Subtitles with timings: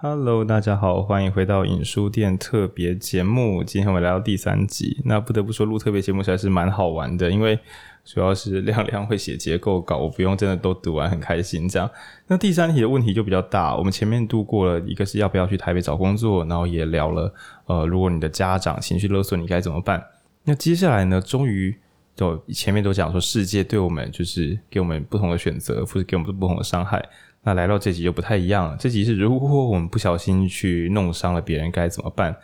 [0.00, 3.64] Hello，大家好，欢迎回到影书店特别节目。
[3.64, 5.02] 今天我们来到第三集。
[5.04, 7.58] 那不得不说，录特别节目实在是蛮好玩的，因为
[8.04, 11.90] 主要是亮亮会写结构稿，我不用真的都读完，很开心这样。
[12.28, 13.76] 那第三题的问题就比较大。
[13.76, 17.34] 我们前面度过了一个是要不要去台北找工作，然后也聊了，
[17.66, 20.00] 呃，如果你的家长情绪勒索，你该怎么办？
[20.44, 21.76] 那接下来呢，终于
[22.14, 27.04] 就前面都讲说，世界对我们就是给我们不同的选择，或者给我们不同的伤害。
[27.42, 32.36] 那来到这集就不太一样了，这集是如果我们不小心去弄伤了别人该怎么办？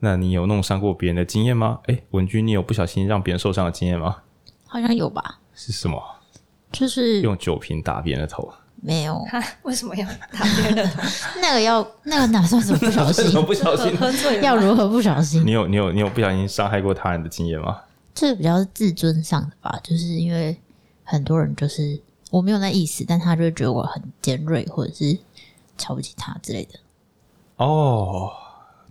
[0.00, 1.80] 那你有弄伤过别人的经验吗？
[1.86, 4.18] 哎，文君，你有不小心让别人受伤的经验吗？
[4.64, 5.40] 好像有吧。
[5.54, 6.00] 是什么？
[6.70, 8.48] 就是用酒瓶打别人的头。
[8.80, 9.20] 没有。
[9.64, 11.02] 为什么要打别人的头？
[11.42, 13.24] 那个要那个哪算什么不小心？
[13.44, 15.44] 不小心喝醉要如何不小心？
[15.44, 17.80] 你有你有你有不小心伤害过他人的经验吗？
[18.14, 20.56] 这比较是自尊上的吧，就是因为
[21.02, 22.00] 很多人就是。
[22.30, 25.18] 我没有那意思，但他就会觉得我很尖锐，或者是
[25.78, 26.78] 瞧不起他之类的。
[27.56, 28.30] 哦，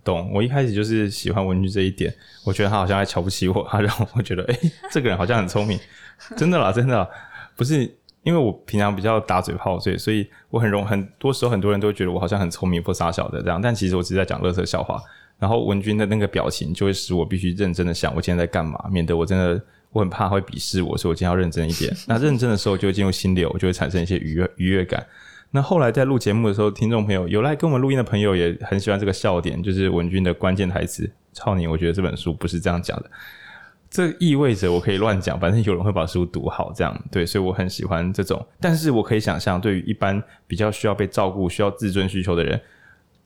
[0.02, 0.32] 懂。
[0.34, 2.12] 我一开始就是喜欢文君这一点，
[2.44, 4.58] 我觉得他好像还瞧不起我，他让我觉得， 哎、
[4.90, 5.78] 这个人好像很聪明。
[6.36, 7.08] 真的啦，真的，
[7.54, 7.82] 不是
[8.24, 15.00] 因为我平常比较打嘴炮，所以所以我很容很多时候很多人都觉得我好像很聪明或傻小的这样，但其实我只是在讲乐色笑话。
[15.38, 19.62] 然后文君的那个表情就会使我必须认真的想，我今天在干嘛，免得我真的。
[19.90, 21.94] 我很怕会鄙视我，所以我今天要认真一点。
[22.06, 25.04] 那认真的时候就会进入心流，就会产生一些愉悦愉悦感。
[25.50, 33.10] 那后来在录节目的时候，听众朋友有来跟我们录音的朋友也很喜欢这个笑点，就是文君的关键台词：“操你！”我觉得这本书不是这样讲的。
[33.90, 37.24] 这意味着我可以乱讲，反正有人会把书读好，这样对。
[37.24, 38.46] 所以我很喜欢这种。
[38.60, 42.60] 但是我可以想象，对于一般比较需要被照顾、需要自尊需求的人，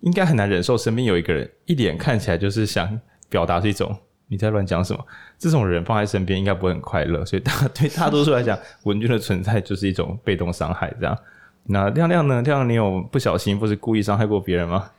[0.03, 3.99] 应该很难忍受身边有一个人一脸看起来就是想表达是一种。
[4.33, 5.07] 你在乱讲什么？
[5.39, 10.91] 这种人放在身边应该不会很快乐，所以大 对大多数来讲，文君的存在就是一种被动伤害。
[10.99, 11.19] 这样，
[11.65, 12.41] 那亮亮呢？
[12.41, 14.91] 亮亮，你有不小心或是故意伤害过别人吗？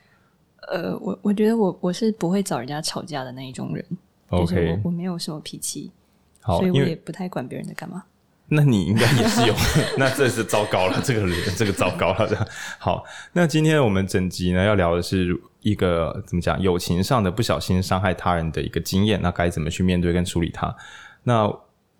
[0.67, 3.83] 呃，我我觉得我我是不会找人家吵架的那一种人。
[4.29, 5.91] OK，就是我我没有什么脾气，
[6.39, 8.03] 好，所以我也不太管别人在干嘛。
[8.47, 9.55] 那你应该也是有，
[9.97, 12.27] 那这是糟糕了，这个人这个糟糕了。
[12.27, 12.47] 这样
[12.77, 13.03] 好，
[13.33, 20.75] 那今天我们整集呢要聊的是一个怎么讲友情上的不小心伤害他人的一个经验，那该怎么去面对跟处理它？
[21.23, 21.51] 那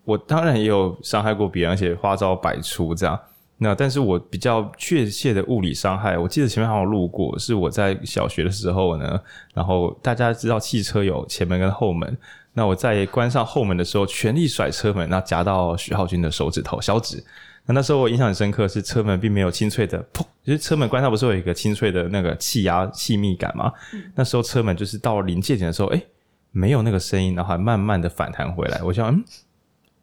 [0.04, 3.18] 我当然也有伤害过别人，而且花招百出这样。
[3.56, 9.18] 那但是我比较确切的物理伤害，我记得前面好像录过，是我在小学的时候呢，
[9.54, 12.18] 然后大家知道汽车有前门跟后门。
[12.52, 17.24] 那我在关上后门的时候，全力甩车门，那夹到徐浩军的手指头小指。
[17.66, 23.72] 那那时候我印象很深刻，是车门并没有清脆的砰，就是车门关上不是有一个清脆的那个气压气密感吗？
[23.94, 26.06] 嗯、那时候车门就是到临界点的时候，哎、欸，
[26.52, 28.82] 没有那个声音，然后还慢慢的反弹回来。
[28.82, 29.24] 我想，嗯，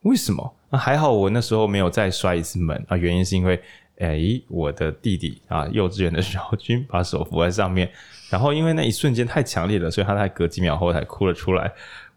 [0.02, 0.56] 为什么？
[0.72, 3.62] 那还好我那时候没有再摔一次门啊，原因是因为，
[4.00, 7.92] 哎、欸，我的弟弟啊，幼稚园的时候君 把手扶在上面，
[8.32, 11.72] 然后因为那一瞬间太强烈了，所以他才隔几秒后才哭了出来。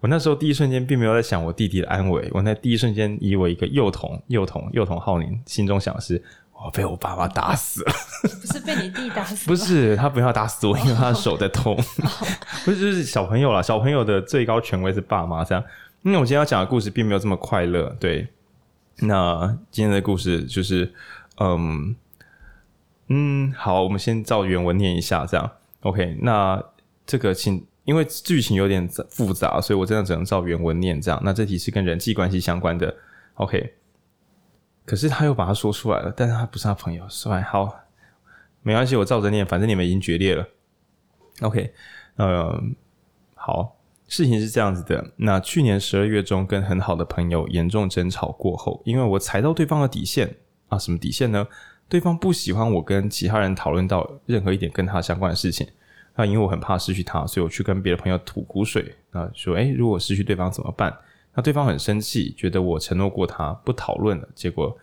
[0.05, 6.23] 我那时候第一瞬间并没有在想我弟弟的安危，我那第一瞬间以我一个幼童、幼童、幼童浩宁，心中想的是
[6.53, 11.75] 我被我爸爸打死了， 不是被你弟打死，不是他不要打死我，因为他的手在痛，
[12.67, 15.65] 不是就是小朋友啦，小朋友的最高权威是爸妈这样。
[16.03, 18.29] 那我今天要讲的故事并没有这么快乐，对。
[18.97, 20.93] 那今天的故事就是，
[21.41, 21.97] 嗯
[23.09, 25.51] 嗯，好，我们先照原文念一下，这样
[25.81, 26.19] OK。
[26.21, 26.63] 那
[27.07, 27.65] 这个请。
[27.85, 31.21] 因为剧情有点复杂，所以我真的只能照原文念这样。
[31.25, 32.95] 那这题是跟人际关系相关的
[33.35, 33.75] ，OK。
[34.87, 37.41] 可是他又把它说出来了，但是他不是他朋友，是吧？
[37.43, 37.75] 好，
[38.63, 40.47] 没关系，我照着念，反正你们已经决裂了
[41.41, 41.73] ，OK。
[42.17, 42.63] 呃，
[43.35, 43.77] 好，
[44.09, 45.13] 事情是这样子的。
[45.17, 50.37] 那去年十二月中，跟很好的朋友严重争吵过后，因为我踩到对方的底线
[50.69, 51.47] 啊，什么底线呢？
[51.89, 55.67] 对方不喜欢我跟其他人讨论到任何一点跟他相关的事情。
[56.17, 60.97] 那因为我很怕失去他，所以我去跟别的朋友吐苦水啊，说：“诶，如果失去对方怎么办？”
[61.35, 64.29] 那对方很生气，觉得我承诺过他不讨论了。
[64.35, 64.79] 结果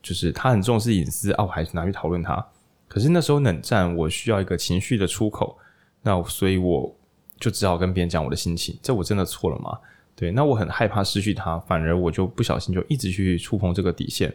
[0.00, 2.46] 就是他很重视隐私啊，我还是拿去讨论他。
[2.86, 5.58] 可是那时候冷战，我需要一个情绪的出口，
[6.02, 6.96] 那所以我
[7.40, 8.78] 就只好跟别人讲我的心情。
[8.80, 9.76] 这我真的错了吗？
[10.14, 14.32] 对，那我很害怕失去他，反而我就不小心就一直去触碰这个底线，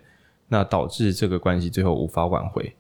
[0.49, 2.75] 那导致这个关系最后无法挽回。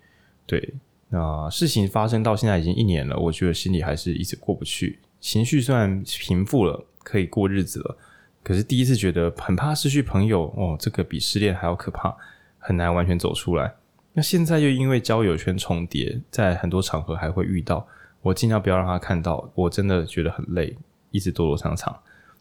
[0.45, 0.73] 对。
[1.15, 4.99] 那事情发生到现在已经一年了，我觉得心里还是一直过不去。
[5.21, 7.97] 情绪虽然平复了，可以过日子了，
[8.43, 12.13] 可是第一次觉得很怕失去朋友哦，这个比失恋还要可怕，
[12.59, 13.73] 很难完全走出来。
[14.11, 17.87] 那现在又因为交友圈重叠，在很多场合还会遇到，
[18.21, 20.75] 我尽量不要让他看到，我真的觉得很累，
[21.11, 21.97] 一直躲躲藏藏。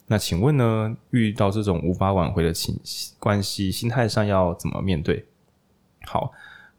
[0.09, 2.77] 那请问呢，遇到这种无法挽回的情
[3.21, 5.25] 关系，心态上要怎么面对？
[6.07, 6.33] 好。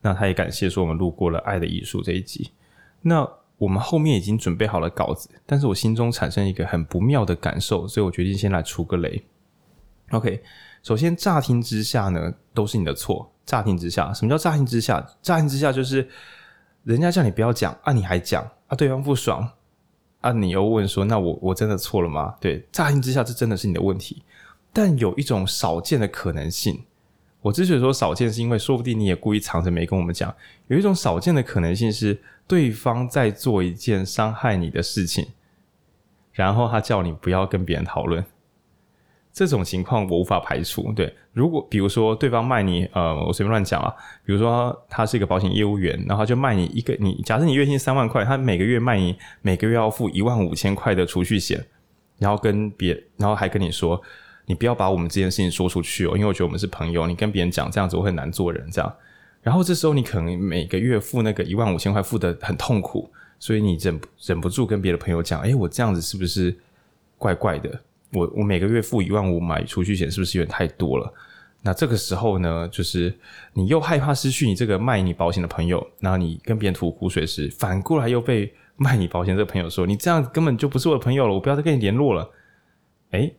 [0.05, 2.51] 那他也感谢说我们录过了《爱的艺术》这一集。
[3.01, 9.25] 那我们后面已经准备好了稿子，但是我心中产生一个很不妙的感受，所以我决定先来出个雷。
[10.11, 10.43] OK，
[10.83, 13.31] 首先乍听之下呢，都是你的错。
[13.47, 15.03] 乍听之下，什么叫乍听之下？
[15.23, 16.07] 乍听之下就是
[16.83, 19.49] 人家叫你不要讲啊，你还讲啊，对方不爽
[20.21, 22.35] 啊，你又问说，那我我真的错了吗？
[22.39, 24.21] 对，乍听之下，这真的是你的问题。
[24.71, 26.83] 但有一种少见的可能性，
[27.45, 30.33] 我之所以说少见，是因为说不定你也故意藏着没跟我们讲。
[30.65, 35.27] 有一种少见的可能性是，对方在做一件伤害你的事情，
[36.31, 38.25] 然后他叫你不要跟别人讨论。
[39.31, 40.91] 这种情况我无法排除。
[40.93, 43.93] 对，如果比如说对方卖你，呃，我随便乱讲啊，
[44.25, 51.63] 比如说他是一个保险业务员，然后就卖你一个，你假设你月薪三万块，他每个月卖你每个月要付一万五千块的储蓄险，
[52.17, 54.01] 然后跟别，然后还跟你说，
[54.45, 58.95] 你不要把我们这件事情说出去哦，因为我觉得我们是朋友，你跟别人讲这样子我很难做人这样。
[59.41, 63.09] 然后这时候你可能每个月付那个一万五千块付得很痛苦，
[63.39, 66.55] 所以你忍忍不住跟别的朋友讲，诶，我这样子是不是
[67.17, 67.79] 怪怪的？
[68.13, 71.13] 我我每个月付一万五买储蓄险，是不是有点太多了？
[71.61, 73.13] 那这个时候呢，就是
[73.53, 82.29] 你又害怕失去你这个卖你保险的朋友，然后你跟别人吐苦水时，反过来又被卖你保险这个朋友说，你这样根本就不是我的朋友了，我不要再跟你联络了。
[83.11, 83.35] 诶，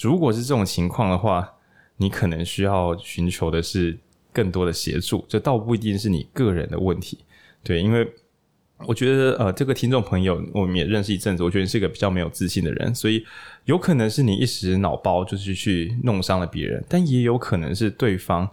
[0.00, 1.54] 如果是这种情况的话，
[1.96, 3.98] 你可能需要寻求的是
[4.32, 7.18] 更多的协助，这倒不一定是你个人的问题，
[7.62, 8.10] 对，因为。
[8.86, 13.26] 我觉得呃，这个听众朋友我们也认识一阵子，我觉得你是一个比较没有自信的人，所以
[13.64, 18.48] 有可能是你一时脑包就是去弄伤了别人，但也有可能是对方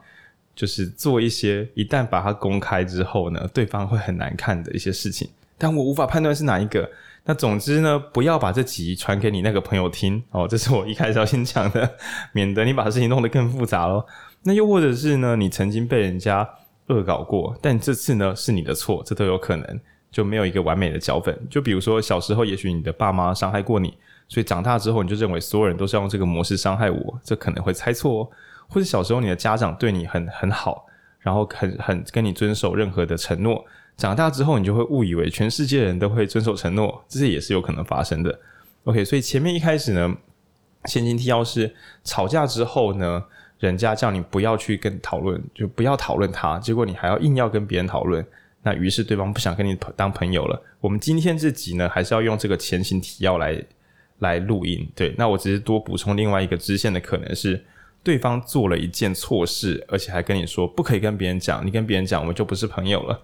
[0.55, 6.89] 就是做一些一旦把它公开之后呢，对方会很难看的一些事情，但我无法判断是哪一个。
[7.25, 11.95] 那总之呢，不要把这集传给你那个朋友听哦，这是我一开始要先讲的，
[12.33, 14.05] 免得你把事情弄得更复杂咯。
[14.43, 16.47] 那又或者是呢，你曾经被人家
[16.87, 19.79] 恶搞过，但这次呢是你的错，这都有可能。
[20.11, 21.37] 就没有一个完美的脚本。
[21.49, 23.97] 就比如说小时候，也许你的爸妈伤害过你，
[24.29, 28.29] 所以长大之后你就认为所有人都是要用这个模式伤害我，这可能会猜错哦。
[28.69, 30.85] 或者小时候你的家长对你很很好，
[31.19, 33.61] 然后很很跟你遵守任何的承诺，
[33.97, 38.39] 长大之后你就会误以为全世界人都会遵守承诺，这些也是有可能发生的。
[38.83, 40.15] OK，所以前面一开始呢，
[40.85, 43.23] 前情提要是吵架之后呢，
[43.59, 48.25] 人家叫你不要去跟讨论，就不要讨论他，结果你还要硬要跟别人讨论。
[48.61, 50.61] 那于是对方不想跟你当朋友了。
[50.81, 53.63] 我们今天这集呢，还是要用这个前情提要来
[54.19, 54.87] 来录音。
[54.95, 57.63] 对，那我只是多补充另外一个支线的可能是，
[58.03, 63.21] 对方做了一件错事，而且还跟你说不可以跟别人讲，你跟别人讲，我们就不是朋友了。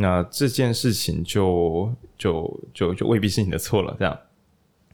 [0.00, 3.96] 那这件事情就就就就未必是你的错了。
[3.98, 4.16] 这样，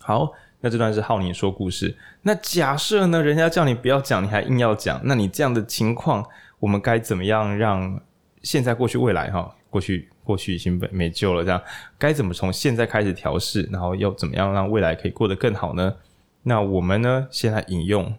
[0.00, 1.94] 好，那这段是浩宁说故事。
[2.22, 6.24] 那假设呢，人家叫你不要讲，你还硬要讲，那你这样的情况，
[6.58, 8.00] 我们该怎么样让
[8.42, 9.54] 现在、过去、未来哈？
[9.68, 11.60] 过去过去已经没没救了，这样
[11.98, 15.96] 该怎么从现在开始调试，然后又怎么样让未来可以过得更好呢？
[16.44, 18.14] 那我们呢，先来引用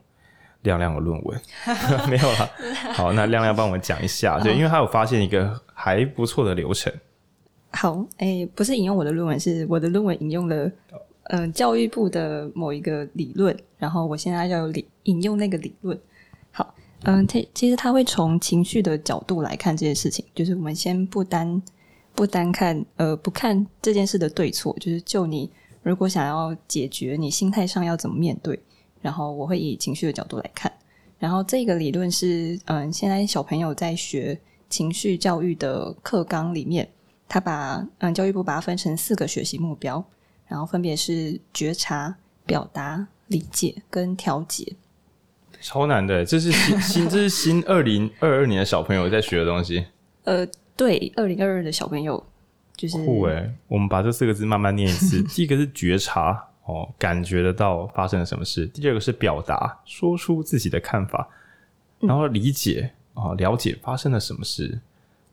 [0.66, 1.42] 亮亮的论文，
[2.10, 2.52] 没有了。
[2.92, 6.92] 好，那亮亮帮我们讲一下， 对，因为他有发现一个还不错的流程。
[7.72, 10.66] 好，哎、欸，不是引用我的论文，是我的论文引用了
[11.26, 15.98] 嗯、呃、教育部的某一个理论，然后我现在要理引用那个理论。
[16.52, 16.74] 好
[17.04, 21.62] 嗯，他其实他会从情绪的角度来看这件事情，就是我们先不单
[22.14, 25.52] 不单看，呃，不看这件事的对错，就是就你
[25.84, 28.58] 如果想要解决，你心态上要怎么面对，
[29.06, 30.72] 然后我会以情绪的角度来看，
[31.20, 34.36] 然后这个理论是，嗯，现在小朋友在学
[34.68, 36.90] 情绪教育的课纲里面，
[37.30, 40.04] 他把嗯教育部把它分成四个学习目标，
[40.48, 42.16] 然后分别是觉察、
[42.48, 44.74] 表达、理解跟调节。
[45.62, 49.86] 超难的，这是新新，这是新二零二二年的小朋友在学的东西。
[50.26, 52.26] 呃，对，二零二二的小朋友
[52.76, 53.54] 就是酷诶。
[53.68, 55.22] 我们把这四个字慢慢念一次。
[55.30, 61.28] 第一个是觉察，哦，感觉得到发生了什么事；第二个是表达，说出自己的看法；
[62.00, 64.80] 然后理解，哦，了解发生了什么事。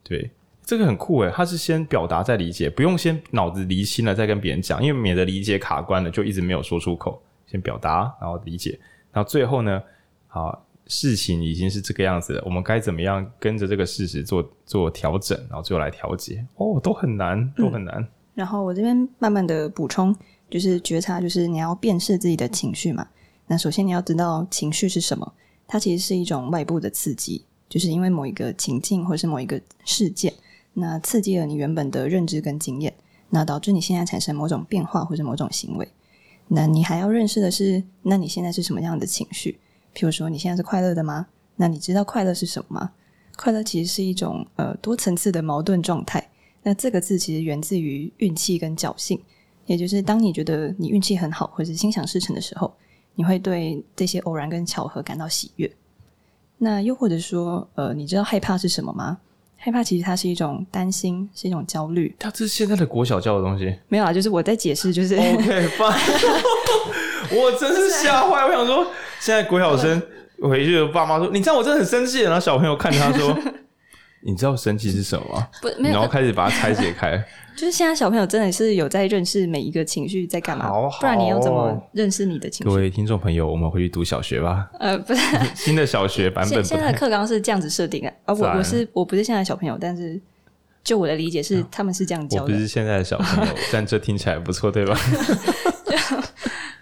[0.03, 0.31] 对，
[0.65, 7.21] 这个很酷诶，他是先表达再理解，不用先脑子离心了再跟别人讲，因为免得理解卡关了，就一直没有说出口。
[7.45, 8.81] 先表达，然后理解，
[9.13, 9.83] 然后最后呢？
[10.27, 16.43] 好，事情已经是这个样子了，我们该怎么样跟着这个事实做做调整，然后最后来调节？
[16.57, 18.01] 哦，都很难，都很难。
[18.01, 20.17] 嗯、然后我这边慢慢的补充，
[20.53, 23.09] 就是觉察，就是你要辨识自己的情绪嘛。
[23.47, 25.33] 那首先你要知道情绪是什么，
[25.67, 30.31] 它其实是一种外部的刺激，就是因为某一个情境或是某一个事件，
[30.75, 32.93] 那刺激了你原本的认知跟经验，
[33.31, 35.89] 那导致你现在产生某种变化或者某种行为。
[36.49, 39.59] 那你还要认识的是，那你现在是什么样的情绪？
[39.95, 41.29] 譬如说，你现在是快乐的吗？
[41.57, 42.91] 那你知道快乐是什么吗？
[43.37, 46.31] 快乐其实是一种呃多层次的矛盾状态。
[46.63, 49.21] 那这个字其实源自于运气跟侥幸，
[49.73, 52.71] 也就是当你觉得你运气很好，或者是心想事成的时候，
[53.15, 55.71] 你会对这些偶然跟巧合感到喜悦。
[56.59, 59.17] 那又或者说，呃，你知道害怕是什么吗？
[59.57, 62.15] 害怕其实它是一种担心，是一种焦虑。
[62.19, 63.75] 它这是现在的国小教的东西？
[63.89, 65.69] 没有啊，就是我在解释，就是 OK，
[67.35, 68.87] 我真是吓坏，我想说，
[69.21, 70.03] 现在国小生
[70.43, 73.35] 回去，爸妈说，你知道我真的很生气，然后小朋友看着他说。
[74.25, 75.49] 你知道神奇是什么吗？
[75.61, 77.23] 不，没有，然后开始把它拆解开。
[77.55, 82.71] 就是现在小朋友真的是有在认识每一个情绪在干嘛，好好不然你要怎么认识你的情绪？
[82.71, 84.71] 各位听众朋友，我们回去读小学吧。
[84.81, 85.21] 呃，不是
[85.55, 86.65] 新的小学版本。
[86.65, 88.33] 现在的课纲是这样子设定的啊。
[88.35, 90.19] 我我是我不是现在的小朋友，但是
[90.83, 92.45] 就我的理解是，他们是这样教的。
[92.45, 94.97] 我不是现在的小朋友， 但这听起来不错，对吧？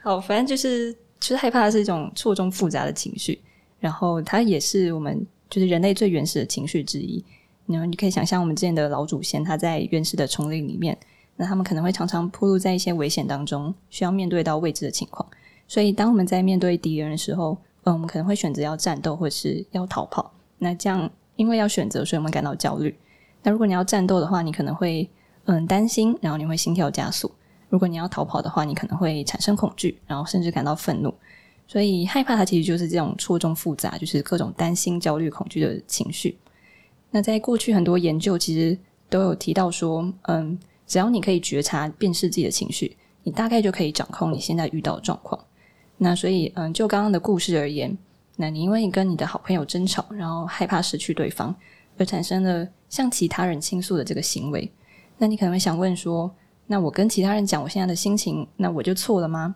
[0.03, 3.41] 好，反正就是，其实害怕的是一种错综复杂的情绪，
[3.81, 5.27] 然后它也是我们。
[5.51, 7.23] 就是人类最原始的情绪之一。
[7.67, 10.97] 然后你可以想象，我们之前的老祖先他在原始的丛林里面，
[11.37, 15.25] 那他们可能会常常暴露在一些危险当中，需要面对到未知的情况。
[15.69, 20.33] 所以，当我们在面对敌人的时候，嗯，我们可能会选择要战斗，或是要逃跑。
[20.59, 22.93] 那这样，因为要选择，所以我们感到焦虑。
[23.43, 25.09] 那如果你要战斗的话，你可能会
[25.45, 27.31] 嗯担心，然后你会心跳加速；
[27.69, 31.15] 如果你要逃跑的话，你可能会产生恐惧，然后甚至感到愤怒。
[31.71, 36.37] 所以害怕它其实就是这种错综复杂，就是各种担心、焦虑、恐惧的情绪。
[37.13, 38.77] 那在过去很多研究其实
[39.09, 45.41] 都有提到说，嗯，只要你可以觉察、辨识自己的情绪，你大概就可以掌控你现在遇到的状况。
[45.97, 47.97] 那所以，嗯，就刚刚的故事而言，
[48.35, 51.55] 那你因为你跟你的好朋友争吵，然后害怕失去对方，
[51.99, 54.69] 而产生了向其他人倾诉的这个行为。
[55.19, 56.29] 那你可能会想问说，
[56.67, 59.55] 那我跟其他人讲我现在的心情，那我就错了吗？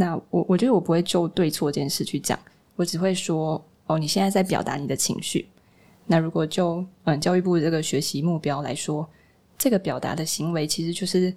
[0.00, 2.38] 那我我觉得我不会就对错这件事去讲，
[2.74, 5.46] 我只会说哦，你现在在表达你的情绪。
[6.06, 9.06] 那如果就嗯教育部这个学习目标来说，
[9.58, 11.30] 这个表达的行为其实就是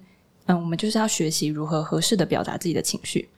[0.46, 3.28] 嗯，我们就是要学习如何合适的表达自己的情绪。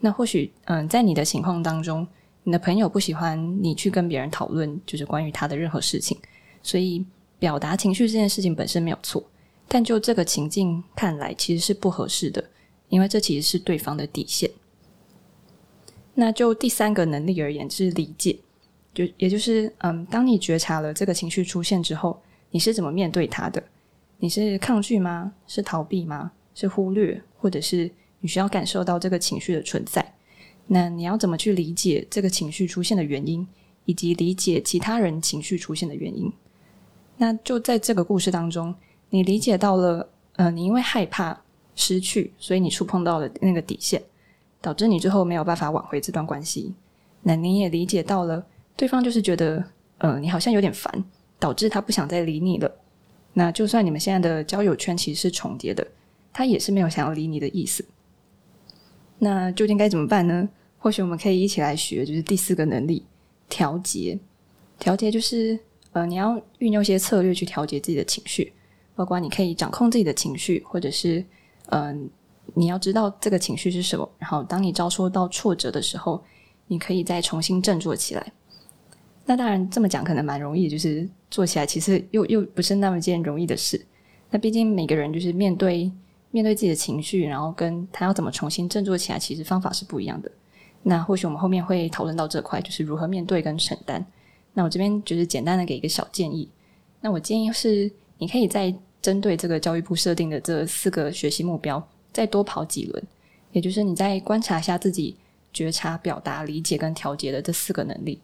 [0.00, 2.08] 那或许嗯，在你的情况当中，
[2.42, 6.16] 你的朋友不喜欢你去跟别人讨论就是关于他的任何事情，
[6.62, 7.04] 所以
[7.38, 9.22] 表达情绪这件事情本身没有错，
[9.68, 12.42] 但就这个情境看来，其实是不合适的，
[12.88, 14.50] 因为这其实是对方的底线。
[16.14, 18.38] 那就第三个能力而言，是理解，
[18.92, 23.62] 就也就是，嗯，当你觉察了这个情绪出现之后，你是怎么面对它的？
[24.18, 25.32] 你是抗拒吗？
[25.46, 26.32] 是逃避吗？
[26.54, 27.90] 是忽略，或者是
[28.20, 30.14] 你需要感受到这个情绪的存在？
[30.66, 33.46] 那你要怎么去理解这个情绪出现的原因，
[33.86, 36.30] 以及理解其他人情绪出现的原因？
[37.16, 38.74] 那就在这个故事当中，
[39.08, 41.40] 你理解到了，呃，你因为害怕
[41.74, 44.02] 失去，所以你触碰到了那个底线。
[44.60, 46.74] 导致你最后没有办法挽回这段关系，
[47.22, 48.44] 那你也理解到了，
[48.76, 49.64] 对方就是觉得，
[49.98, 51.04] 呃，你好像有点烦，
[51.38, 52.70] 导致他不想再理你了。
[53.32, 55.86] 那就算你们现在的交友圈其实是重叠的，
[56.32, 57.84] 他也是没有想要理你的意思。
[59.18, 60.48] 那究竟该怎么办呢？
[60.78, 63.04] 或许我们可以一起来学，就是第四个能力——
[63.48, 64.18] 调节。
[64.78, 65.58] 调节就是，
[65.92, 68.50] 呃，你要运用一些策略去调节自己的情绪，
[68.96, 71.22] 包括你可以掌控自己的情绪，或者是，
[71.66, 72.08] 嗯、
[72.54, 76.22] 你要知道这个情绪是什么，然后当你遭受到挫折的时候，
[76.66, 78.32] 你可以再重新振作起来。
[79.26, 83.80] 那当然这么讲可能蛮容易，就是做起来其实又又不是那么件容易的事。
[84.30, 85.90] 那毕竟每个人就是面对
[86.30, 90.30] 面对自己的情绪，然后跟他要怎么重新振作起来，其实方法是不一样的。
[90.82, 94.04] 那或许我们后面会讨论到这块，就是如何面对跟承担。
[94.52, 96.48] 那我这边就是简单的给一个小建议。
[97.00, 101.86] 那我建议是，你可以再针对这个教育部设定的这四个学习目标。
[102.12, 103.02] 再多跑几轮，
[103.52, 105.16] 也就是你再观察一下自己
[105.52, 108.20] 觉察、表达、理解跟调节的这四个能力。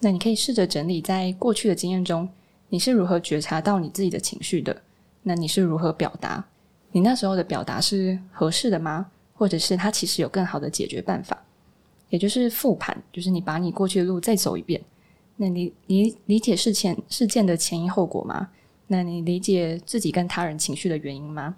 [0.00, 2.28] 那你可以试着整理在过去的经验中，
[2.68, 4.82] 你是如何觉察到你自己的情绪的？
[5.22, 6.44] 那你是如何表达？
[6.92, 9.10] 你那时候的表达是合适的吗？
[9.32, 11.42] 或者是它其实有更好的解决办法？
[12.10, 14.80] 也就是复盘，就是你把你过去的路再走一遍。
[15.36, 18.50] 那你理理解事件事件的前因后果吗？
[18.86, 21.56] 那你理解自己跟他人情绪的原因吗？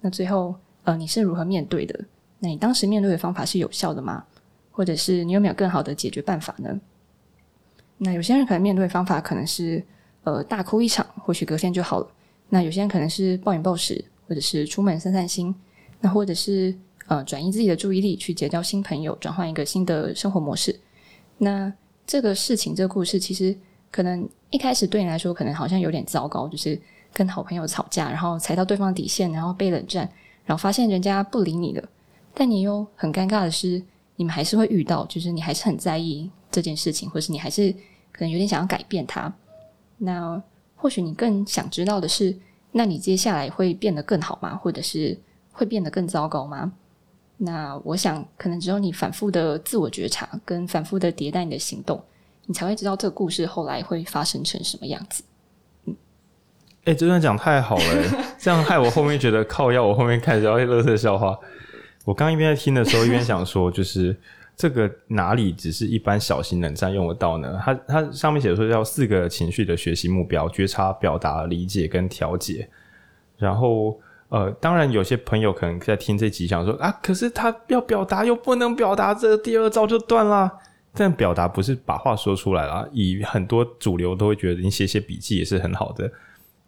[0.00, 0.54] 那最后。
[0.88, 2.02] 呃，你是如何面对的？
[2.38, 4.24] 那你当时面对的方法是有效的吗？
[4.70, 6.80] 或者是你有没有更好的解决办法呢？
[7.98, 9.84] 那有些人可能面对的方法可能是
[10.24, 12.08] 呃大哭一场，或许隔天就好了。
[12.48, 15.54] 那有些人可能是暴饮暴食，或者是出门散散心，
[16.00, 16.74] 那或者是
[17.06, 20.74] 呃转移自己的注意力去结交新朋友，转换一个新的生活模式。
[21.36, 21.70] 那
[22.06, 23.54] 这个事情，这个故事其实
[23.90, 26.80] 可能一开始对你来说可能好像有点糟糕，就是
[27.12, 30.10] 跟好朋友吵架，然后踩到对方底线，然后被冷战。
[30.48, 31.88] 然后发现人家不理你了，
[32.32, 33.82] 但你又很尴尬的是，
[34.16, 37.70] 你们还是会遇到，就是你还是很在意这件事情，或是你还是
[38.10, 39.30] 可能有点想要改变它。
[39.98, 40.42] 那
[40.74, 42.34] 或许你更想知道的是，
[42.72, 44.56] 那你接下来会变得更好吗？
[44.56, 45.18] 或者是
[45.52, 46.72] 会变得更糟糕吗？
[47.36, 52.02] 那我想，可能只有你反复的自我觉察，跟反复的迭代你的行动，
[52.46, 55.22] 你才会知道这个故事后来会发生成什么样子。
[56.88, 57.84] 嗯，哎、欸，这段讲太好了，
[58.38, 61.38] 这样害我后面觉得靠要，我后面开始要乐色笑话。
[62.04, 64.16] 我刚一边在听的时候，一边想说，就是
[64.56, 67.60] 这个哪里只是一般小型冷战用得到呢？
[67.62, 72.68] 它它上面写说要四个情绪的学习目标：觉察、表达、理解跟调节，
[73.36, 74.00] 然后。
[74.30, 80.52] 呃，当然，有些朋友可能在听这集想说啊，可是他要表达又不能表达，这第二招就断啦。
[80.92, 86.12] 但表达不是把话说出来啦，以很多主流都会觉得你写写笔记也是很好的。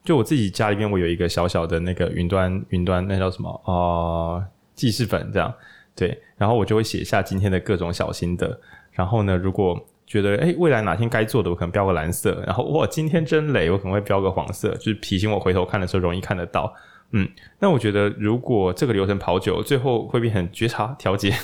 [0.04, 4.46] 就我自己家里边，我有一个小小的那个云端云端，那叫什么啊、呃？
[4.74, 5.52] 记事本这样。
[5.94, 8.58] 对，然后我就会写下今天的各种小心得。
[8.92, 12.42] 然后呢，如果觉得诶未来哪天该做的，我可能标个蓝色。
[12.46, 16.72] 然后哇，今天真累，我可能会标个黄色，就是提醒我回头看的时候容易看得到。
[17.10, 17.28] 嗯，
[17.58, 21.34] 那我觉得如果这个流程跑久，最后会变成觉察调节，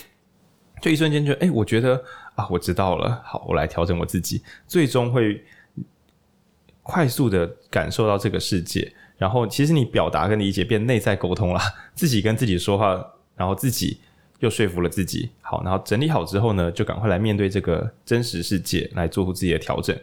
[0.81, 2.03] 就一瞬间就诶，我觉得
[2.37, 5.45] 啊，我知道了，好，我来调整我自己，最终会
[6.87, 8.93] 快速的感受到这个世界。
[9.19, 11.61] 然后，其实你表达跟理解变内在沟通了，
[11.95, 13.99] 自己跟自己说话，然后自己
[14.41, 15.31] 又说服了自己。
[15.41, 19.99] 好，然后整理好之后呢，就赶快来面对这个真实世界，来做出自己的调整。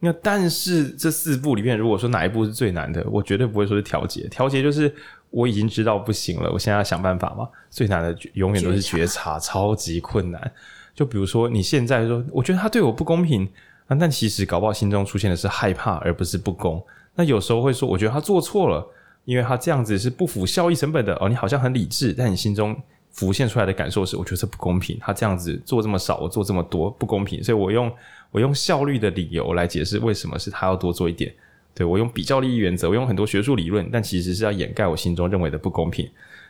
[0.00, 4.26] 那但是这四步里面，如果说哪一步是最难的，我绝对不会说是调节。
[4.28, 4.94] 调节就是
[5.30, 7.48] 我已经知道不行了，我现在要想办法嘛。
[7.70, 10.52] 最难的永远都是觉察，超级困难。
[10.94, 13.46] 就比如说你现在说，我觉得他对我不公平
[13.86, 16.84] 啊，但其实搞不好心中出现的是害怕，而不是不公。
[17.14, 18.86] 那有时候会说，我觉得他做错了，
[19.24, 21.16] 因为他这样子是不符效益成本的。
[21.20, 22.76] 哦，你好像很理智，但你心中
[23.10, 24.98] 浮现出来的感受是，我觉得这不公平。
[25.00, 27.42] 他这样子做这么少，我做这么多，不公平。
[27.42, 27.90] 所以我用。
[28.32, 31.32] 我用效率的理由来解释为什么是他要多做一点，
[31.72, 36.06] 对，我用比较利益原则，我用很多学术理论，但其实是要掩盖我心中认为的不公平。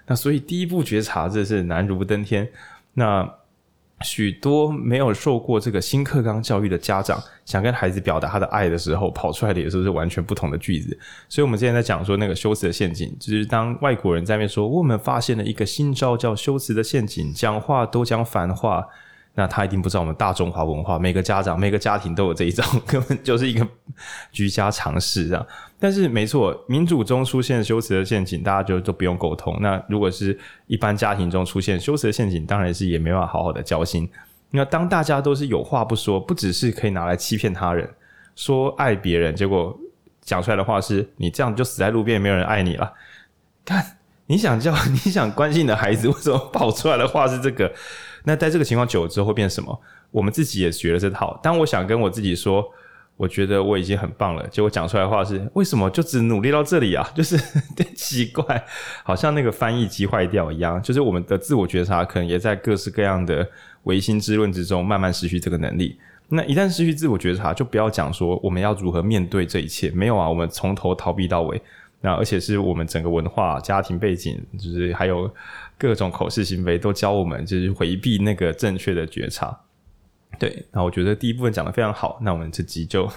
[0.07, 2.49] 那所以第一步觉察这是难如登天。
[2.95, 3.31] 那
[4.02, 10.98] 许多没有受过这个新课纲教育的家长，想跟孩子表达他的爱的时候，跑出来的也是是完全不同的句子。
[11.28, 18.87] 所以我们之前在讲说那个修辞的陷阱，就是当外国人在面说我们发现了一个新招叫修辞的陷阱，讲话都讲反话。
[19.38, 23.68] 那他一定不知道我们大中华文化，每个家长、每个家庭都有这一招， 根本就是一个
[24.33, 25.46] 居家常识这样。
[25.79, 29.55] 但是没错，民主中出现修辞的陷阱，大家就都不用沟通。
[29.61, 34.11] 那如果是一般家庭中出现修辞的陷阱，当然是也没办法好好的交心。
[34.53, 37.87] 那当大家都是有话不说，不只是可以拿来欺骗他人，
[38.35, 39.79] 说爱别人，结果
[40.22, 42.90] 讲出来的话是你这样就死在路边，也没有人爱你了。
[43.66, 47.70] 看你想叫 你想关心你的孩子，为什么跑出来的话是这个？
[48.28, 49.80] 那在这个情况久了之后会变什么？
[50.10, 51.38] 我们自己也学了这套。
[51.40, 52.64] 当我想跟我自己说，
[53.16, 57.08] 我觉得我已经很棒了，结果讲出来的话是为什么就只努力到这里啊？
[57.14, 58.64] 就是有点奇怪，
[59.04, 60.82] 好像那个翻译机坏掉一样。
[60.82, 63.48] 就是我们的自我觉察可能也在各式各样的
[63.84, 65.96] 唯心之论之中慢慢失去这个能力。
[66.28, 69.88] 那一旦失去自我觉察，就不要讲说我们要如何面对这一切。
[69.92, 71.62] 没有啊，我们从头逃避到尾。
[72.00, 75.32] 那而且是我们整个文化、家庭背景，就是还有。
[75.78, 79.60] 各种口是心非都教我们，就是回避那个正确的觉察。
[80.38, 83.10] 对，那我觉得第一部分讲得非常好，那我们这集就，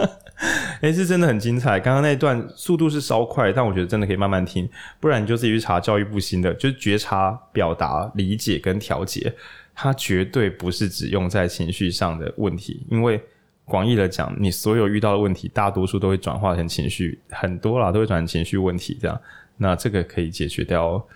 [0.80, 1.78] 哎，是真的很精彩。
[1.78, 4.66] 刚刚那段速度是稍快，但我觉得真的可以慢慢听，
[4.98, 9.34] 不然你就自己去查教育部新的，就是觉察、表达、理解跟调节，
[9.74, 13.20] 它绝对不是只用在情绪上的问题，因为
[13.66, 19.20] 广义的讲，你所有遇到的问题，大多数都会转化成情绪，很多啦都会转成情绪问题，这样，
[19.58, 21.06] 那这个可以解决掉。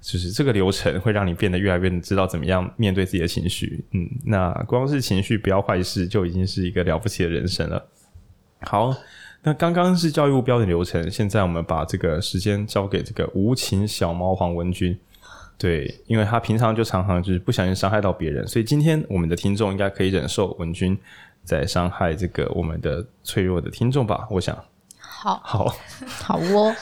[0.00, 7.86] 就是这个流程会让你变得越来越知道怎么样面对自己的情绪，嗯，那光是情绪不要坏事就已经是一个了不起的人生了。
[8.62, 8.94] 好，
[9.42, 14.98] 那刚刚是教育部标准流程，现在我们把这个时间交给这个无情小猫黄文君，
[15.58, 20.98] 对，因为他平常就常常就是不小心伤害到别人，所以今天我们的听众应该可以忍受文君
[21.44, 24.26] 在伤害这个我们的脆弱的听众吧？
[24.30, 24.56] 我想，
[24.98, 25.74] 好，好，
[26.22, 26.74] 好哦。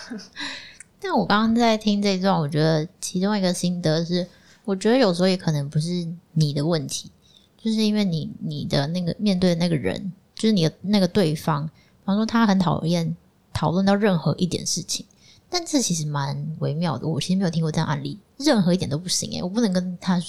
[1.00, 4.26] 但我刚刚在听这一段，我觉得其中一个心得是，
[4.64, 7.11] 我觉得有时候也可能不是你的问题，
[7.56, 11.72] 就是因为你你的那个面对的那个人，就是你的那个对方，比
[12.04, 13.16] 方说他很讨厌
[13.52, 15.06] 讨论到任何一点事情，
[15.48, 17.06] 但这其实蛮微妙的。
[17.06, 20.20] 我其实没有听过这样案例，任何一点都不行诶、欸，我不能跟他，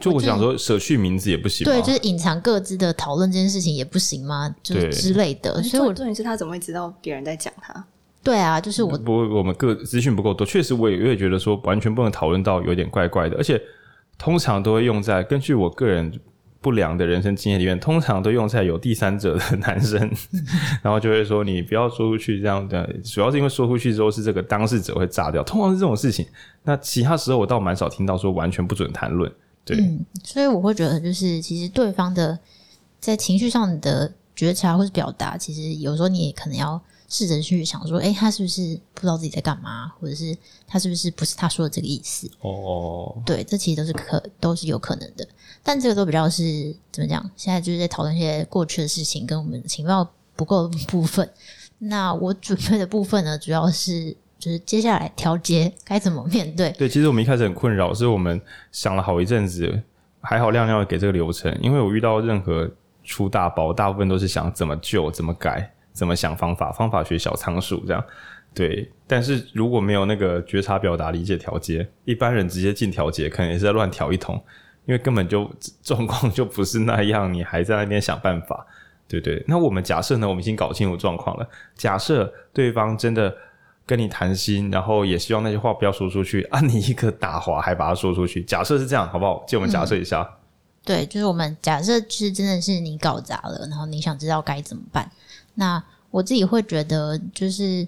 [0.00, 4.54] 就我想说舍去名字也不行，对，就是隐藏各自的讨论这件事情也不行吗？
[4.62, 5.62] 就是之类的。
[5.62, 7.86] 所以我，重点是他怎么会知道别人在讲他？
[8.28, 13.58] 对啊，就是我不，我们个资讯不够多，确实我也我也觉得说完全不能讨论到有点怪怪的，而且
[14.18, 16.12] 通常都会用在根据我个人
[16.60, 19.98] 不良的人生经验里面，通常都用在有第三者的男生，
[20.84, 26.26] 然后就会说你不要说出去这样的，主要是因为说出去之后是这个当事者会炸掉，通常是这种事情。
[26.64, 29.32] 那其他时候我倒蛮少听到说完全不准谈论。
[29.64, 32.38] 对，嗯，所以我会觉得就是其实对方的
[33.00, 36.78] 在情绪上的觉察或是表达，其实有时候你也可能要。
[37.08, 42.30] 试着去想说，哎，他是不是不知道自己在干嘛，或者是他是不是不是他说的这个意思？
[42.42, 45.26] 哦，对，这其实都是可都是有可能的，
[45.62, 47.28] 但这个都比较是怎么讲？
[47.34, 51.28] 现在就是在讨论一些过去的事情，跟我们情报不够的部分。
[51.78, 56.70] 那我准备的部分呢，主要是就是接下来调节该怎么面对。
[56.72, 58.38] 对，其实我们一开始很困扰，所以我们
[58.70, 59.82] 想了好一阵子，
[60.20, 62.70] 还好亮亮给这个流程，因为我遇到任何
[63.02, 65.72] 出大包，大部分都是想怎么救，怎么改。
[65.98, 66.70] 怎么想方法？
[66.70, 68.04] 方法学小仓鼠这样，
[68.54, 68.88] 对。
[69.08, 74.36] 但是如果没有那个觉察、表达、理解、调节，一般人直接进调节，可能也是在乱调一通，
[74.86, 75.50] 因为根本就
[75.82, 78.64] 状况就不是那样，你还在那边想办法，
[79.08, 79.42] 对对。
[79.48, 80.28] 那我们假设呢？
[80.28, 81.48] 我们已经搞清楚状况了。
[81.74, 83.34] 假设对方真的
[83.84, 88.44] 跟你谈心，然后也希望那些话不要说出去，啊，你一个打滑还把它说出去。
[88.44, 89.44] 假设是这样，好不好？
[89.48, 90.28] 借我们假设一下。
[90.84, 95.10] 对，就是我们假设是真的是你搞砸了，然后你想知道该怎么办。
[95.58, 97.86] 那我自己会觉得，就是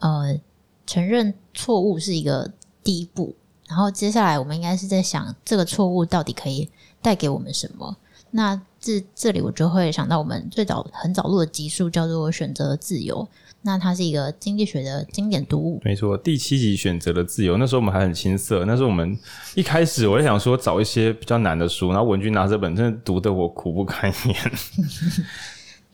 [0.00, 0.36] 呃，
[0.84, 2.50] 承认错误是一个
[2.82, 3.32] 第一步，
[3.68, 6.68] 然后接下来我们应该是在想，这个错误到底可以
[7.00, 7.96] 带给我们什么？
[8.32, 13.22] 那这这里我就会想到我们最早很早录的集数，叫做《选择自由》，
[13.62, 15.80] 那它是一个经济学的经典读物。
[15.84, 19.16] 没错，第七集《选择的自由》，那时候我们还很青涩，那时候我们
[19.54, 24.52] 一开始我就想说找一些比较难的书，然后文君拿这本，真的读得我苦不堪言。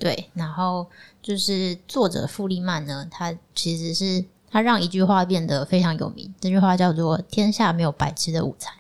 [0.03, 0.85] 对，然后
[1.23, 8.75] 就是作者富利曼呢，他其实是他让一句话变得非常有名，这句话叫做“天下没有白吃的午餐”，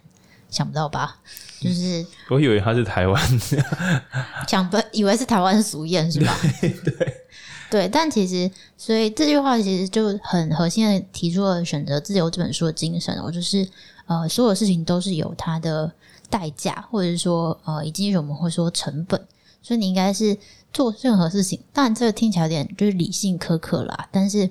[0.51, 1.19] 想不到吧？
[1.61, 3.41] 就是 我以为他是台湾，
[4.49, 6.37] 想不以为是台湾俗谚是吧？
[6.61, 7.17] 对 对，
[7.71, 13.65] 对，但其实所以这句话其实就很核心的提出了选择自由这本书的精神，我就是
[14.07, 15.93] 呃，所有事情都是有它的
[16.29, 19.25] 代价，或者是说呃，以及我们会说成本，
[19.63, 20.37] 所以你应该是。
[20.73, 24.09] 做任何事情，当然这个听起来有点就是理性苛刻啦。
[24.11, 24.49] 但是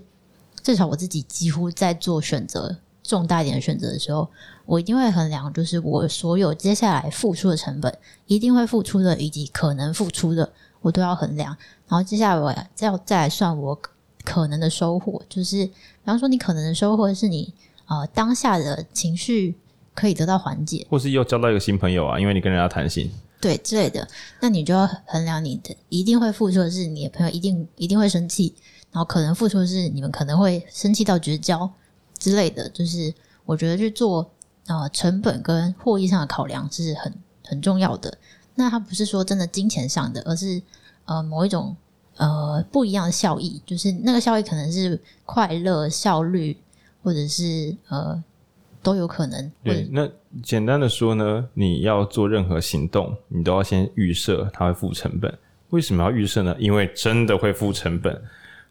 [0.61, 4.27] 至少我自己几乎在做选择重大一点的选择的时候，
[4.65, 11.57] 我一定会衡量，就是我所有接下来付出的成本，一定会付出的以及可能付出的，我都要衡量。
[11.87, 13.77] 然后接下来我要再来算我
[14.23, 15.73] 可能的收获，就是比
[16.05, 17.51] 方说你可能的收获是你
[17.87, 19.55] 呃当下的情绪
[19.95, 23.11] 可以得到缓解，或是又交到一个新朋友啊，因为你跟人家谈心。
[23.41, 24.07] 对之类的，
[24.39, 28.55] 那你就要衡量你的一定会付出的是你的朋友一定一定会生气，
[28.91, 31.69] 然后可能付出是你们可能会生气到绝交
[32.17, 33.13] 之类的，就是
[33.45, 34.29] 我觉得去做
[34.67, 38.17] 呃成本跟获益上的考量是很很重要的。
[38.55, 40.61] 那它不是说真的金钱上的，而是
[41.05, 41.75] 呃某一种
[42.17, 46.55] 呃不一样的效益，就是那个效益可能是快乐、效率，
[47.03, 48.23] 或者是呃。
[48.83, 49.51] 都有可能。
[49.63, 50.07] 对，那
[50.41, 55.33] 简单的说呢，你要做任何行动，你都要先预设它会付成本。
[55.69, 56.55] 为什么要预设呢？
[56.59, 58.21] 因为真的会付成本。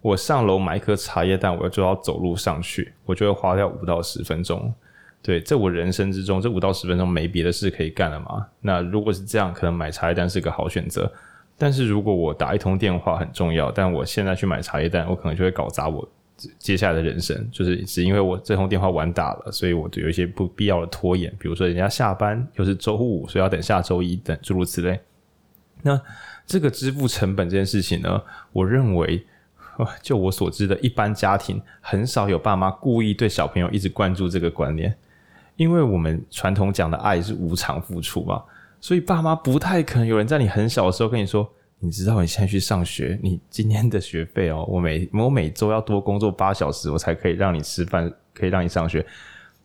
[0.02, 4.72] 我上楼买一颗茶叶蛋，我就要走路上去，我就会花掉五到十分钟。
[5.22, 8.46] 对，在我人生之中，这五到十分钟没别的事可以干了嘛？
[8.60, 11.10] 那如果是这样，可能买茶叶蛋是个好选择。
[11.58, 16.08] 但是如果我打一通电话很重要，但我现在去买茶叶蛋，我可能就会搞砸我。
[16.58, 24.98] 接下来的人生，就是只因为我这通电话晚打了，所以我就有一些不必要的拖延，比如说人家下班又是周五，所以要等下周一等诸如此类。
[25.82, 26.00] 那
[26.46, 28.22] 这个支付成本这件事情呢，
[28.52, 29.24] 我认为，
[30.02, 34.94] 就我所知的一般家庭很少有爸妈故意对小朋友一直灌注这个观念，
[35.56, 38.42] 因为我们传统讲的爱是无偿付出嘛，
[38.80, 41.50] 所以爸妈不太可能有人在你很小的时候跟你说。
[41.82, 49.04] 你知道你现在去上学，你今天的学费哦， 我每我每周要多工作八小时，我才可以让你吃饭，可以让你上学。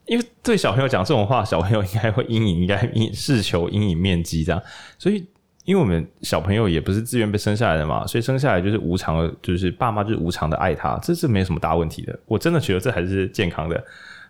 [0.06, 4.62] 因为对小朋友讲这种话，小朋友应该会阴影，应该事求阴影面积这样。
[4.98, 5.26] 所以，
[5.64, 12.18] 因为我们小朋友也不是自愿被生下来的嘛，所以生下来就是无偿的，就是爸妈就是无偿的爱他，这是没什么大问题的。
[12.24, 13.84] 我真的觉得这还是健康的。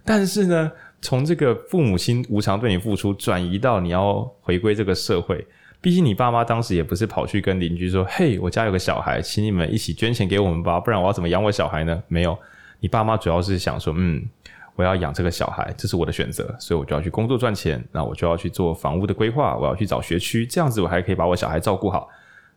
[0.05, 0.73] 但是呢，
[1.03, 5.47] 从这个父母亲无偿对你付出，转移到你要回归这个社会。
[5.81, 12.37] 毕竟你爸妈当时也不是跑去跟邻居说：“嘿，我家有个小孩，请你们一起捐钱给我们吧，不然我要怎么养我小孩呢？”没有，
[12.81, 14.25] 你爸妈主要是想说：“嗯，
[14.75, 22.09] 我要养这个小孩，这是我的选择，所以我就要去工作赚钱，那我就要去做房屋的规划，我要去找学区，这样子我还可以把我小孩照顾好。”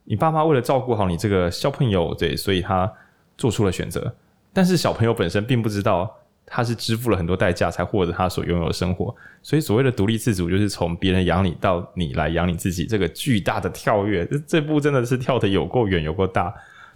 [0.05, 2.91] 你爸妈为了照顾好你这个小朋友，对，所以他
[3.37, 4.11] 做出了选择。
[4.51, 6.11] 但是小朋友本身并不知道，
[6.49, 9.15] 他是支付了很多代价才获得他所拥有的生活。
[9.41, 16.53] 所以所谓的独立自主，就是从别人养你到你来养你自己，这个巨大的跳跃，这这步真的是跳得有够远，有够大。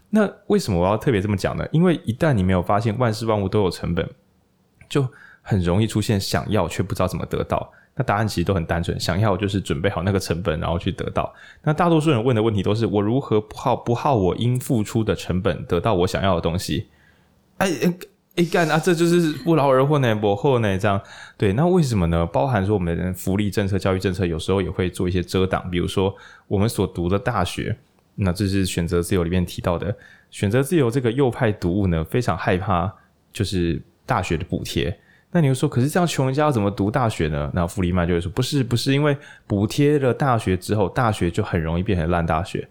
[0.09, 1.65] 那为什么我要特别这么讲呢？
[1.71, 4.07] 因为一旦你没有发现万事万物都有成本，
[4.89, 5.07] 就
[5.41, 7.71] 很容易出现想要却不知道怎么得到。
[7.95, 11.31] 那答案其实都很单纯，想要就是准备好那个成本，然后去得到。
[11.61, 16.87] 那大多数人问的问题都是：我如何不耗不耗我应付出的成本，得到我想要的东西？
[17.57, 17.93] 哎哎
[18.35, 18.79] 哎干啊！
[18.79, 20.77] 这就是不劳而获呢，不后呢？
[20.77, 20.99] 这样
[21.37, 21.53] 对？
[21.53, 22.25] 那为什么呢？
[22.25, 26.15] 包含说我们福利政策、教育政策，有时候也会做一些遮挡，比如说
[26.47, 27.77] 我们所读的大学。
[28.15, 29.95] 那这是选择自由里面提到的，
[30.29, 32.91] 选择自由这个右派读物呢，非常害怕
[33.31, 34.99] 就是大学的补贴。
[35.31, 37.51] 那你又说，可是这样穷人家要怎么读大学呢？
[37.55, 39.17] 那弗里曼就会说，不是不是，因为
[39.47, 42.67] 补贴了大学之后，大学就很容易变成烂大学。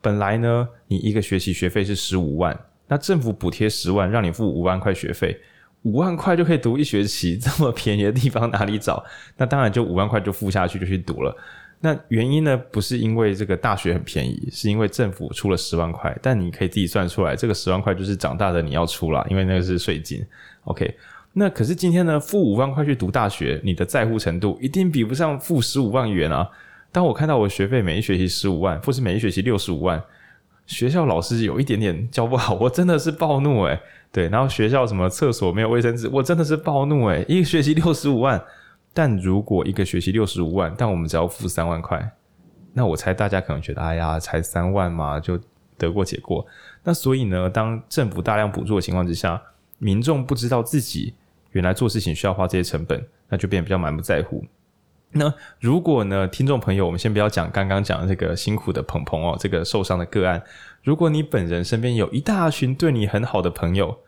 [0.00, 5.38] 本来呢，你一个学期学费是十五万，那政府补贴十万，让你付五万块学费，
[5.82, 9.04] 五万块就可以读一学期， 这么便宜的地方哪里找？
[9.36, 11.36] 那当然就五万块就付下去就去读了。
[11.80, 20.24] 那原因呢，不是因为这个大学很便宜，是因为政府出了十万块，但你可以自己算出来，这个十万块就是长大的你要出啦，因为那个是税金。
[20.64, 20.96] OK，
[21.34, 26.48] 那可是今天呢，付五万块去读大学，你的在乎程度一定比不上付十五万元啊。
[26.90, 30.02] 当我看到我学费每一学期十五万，或是每一学期六十五万，
[30.66, 33.80] 学校老师有一点点教不好，我真的是暴怒诶。
[34.12, 37.24] 对，然后学校什么厕所没有卫生纸，我真的是暴怒诶。
[37.28, 38.42] 一个学期六十五万。
[38.98, 42.10] 但如果一个学期六十五万，但我们只要付三万块，
[42.72, 45.38] 那我猜大家可能觉得，哎呀，才三万嘛，就
[45.76, 46.46] 得过且过。
[46.82, 49.38] 那所以呢，当政府大量补助的情况之下，
[49.76, 51.12] 民众不知道自己
[51.50, 54.42] 原来做事情需要花这些成本，那就变得比较蛮不在乎。
[55.12, 60.42] 那如果呢，听众朋友，我们先不要讲刚刚讲的这个辛苦的鹏鹏哦，这个受伤的个案，
[60.82, 63.98] 如果你本人身边有一大群对你很好的朋友，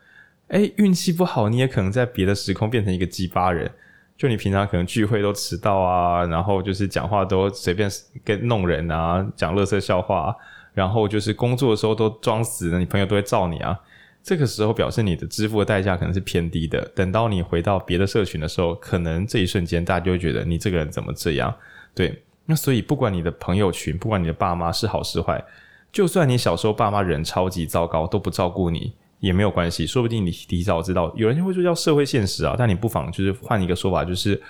[0.49, 3.71] 哎，运气不好，你也可能在别的时空变成一个鸡巴人。
[4.17, 7.89] 就你平常可能聚会都迟到啊，然后就是讲话都随便
[8.23, 10.35] 跟弄人啊，讲乐色笑话，
[10.73, 13.79] 然后就是工作的时候都装死，你朋友都会罩你啊。
[14.23, 16.81] 这个时候表示你的支付的代价可能是偏低的。
[16.95, 21.53] 等到你回到别的社群的时候，可能这一瞬间大家就会觉得你这个人怎么这样？
[21.95, 25.43] 对，那所以不管你的朋友群，不管你的爸妈是好是坏，
[25.91, 28.93] 就算你小时候爸妈人超级糟糕，都不照顾你。
[29.19, 31.11] 也没有关系，说不定你提早知道。
[31.13, 34.41] 有人就会说叫社会现实啊，但你不妨就是换一个说法，就是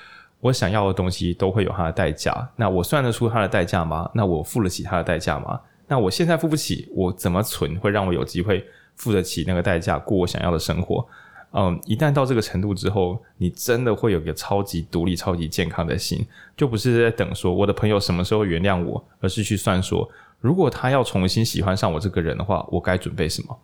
[0.41, 2.47] 我想要的东西都会有它的代价。
[2.55, 4.08] 那我算得出它的代价吗？
[4.13, 5.60] 那我付得起它的代价吗？
[5.88, 8.63] 那我现在付不起，我怎么存会让我有机会
[8.99, 11.03] 付得起那个代价，过我想要的生活？
[11.51, 16.23] 嗯，一旦到这个程度之后，你真的会有个超级独立、超级健康的心，
[16.55, 20.07] 就不是在等说我的朋友什么时候原谅我，而是去算说，
[20.39, 23.59] 如果他要重新喜欢上我这个人的话，我该准备什么？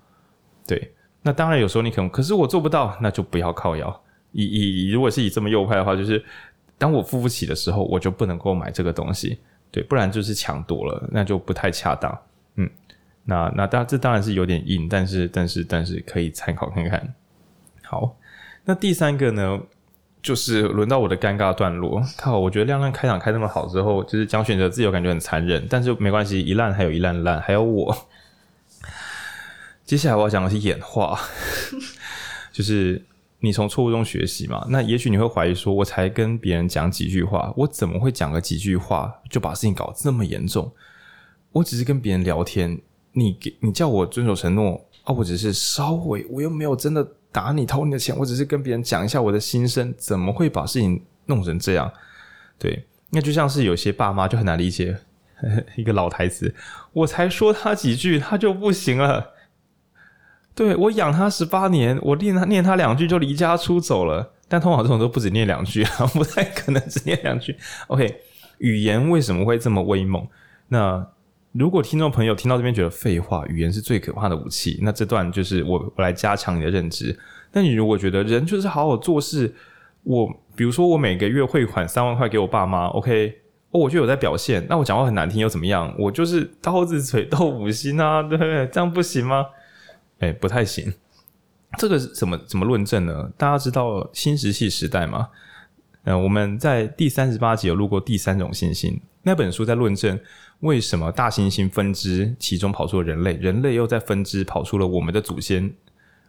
[0.66, 4.02] 对，那当然有时候你可能，可是我做不到，那就不要靠腰。
[4.32, 6.26] 以以如果是以这么右派的话，就是
[6.80, 9.38] 当我付不起的时候，我就不能够买这个东西，
[9.70, 12.18] 对，不然就是抢夺了，那就不太恰当。
[13.26, 17.14] 那那当这当然是有点硬，但是但是但是可以参考看看。
[17.84, 18.16] 好，
[18.66, 19.60] 那第三个呢，
[20.22, 22.04] 就是轮到我的尴尬段落。
[22.18, 28.08] 靠，我觉得亮亮开场开那么好之后，就是讲选择自由，感觉很残忍，但是没关系，一烂还有一烂烂，还有我。
[29.84, 31.20] 接下来我要讲的是演化，
[32.52, 33.04] 就是
[33.40, 34.66] 你从错误中学习嘛。
[34.70, 40.72] 那也许你会怀疑说，我才跟别人讲几句话，我怎么会讲个几句话就把事情搞这么严重？
[41.52, 42.80] 我只是跟别人聊天，
[43.18, 51.92] 你给你叫我遵守承诺啊，我只是稍微，我又没有真的打你偷你的钱，我只是跟别人讲一下我的心声，怎么会把事情弄成这样？
[52.60, 54.98] 对，那就像是有些爸妈就很难理解
[55.78, 56.54] 一个老台词，
[56.94, 59.32] 我才说他几句，他就不行了。
[60.54, 64.34] 对，我养他十八年，我念他念他两句就离家出走了。
[64.48, 67.58] 但通常这种都不止念两句啊， 不太可能只念两句。
[67.88, 68.22] OK，
[68.60, 70.26] 语言为什么会这么威猛？
[70.68, 71.06] 那
[71.58, 77.18] 如果听众朋友听到这边觉得废话，语言是最可怕的武器，那这段就是我我来加强你的认知。
[77.54, 79.56] 那你如果觉得人就是好好做事，
[80.04, 83.34] 我比如说我每个月汇款三万块给我爸妈，OK，
[83.72, 84.68] 哦，我就有在表现。
[84.70, 85.96] 那我讲话很难听又怎么样？
[85.98, 88.68] 我就是刀子嘴豆腐心啊，对 不对？
[88.68, 89.46] 这样不行吗？
[90.20, 90.94] 哎，不太行。
[91.78, 93.32] 这个是怎么怎么论证呢？
[93.38, 95.30] 大家知道新石器时代吗？
[96.06, 100.18] 呃，我们在第三十八集有录过第三种猩猩，那本书在论证
[100.60, 105.74] 为什么大猩猩分支其中跑出了人类，人类又在分支跑出了我们的祖先，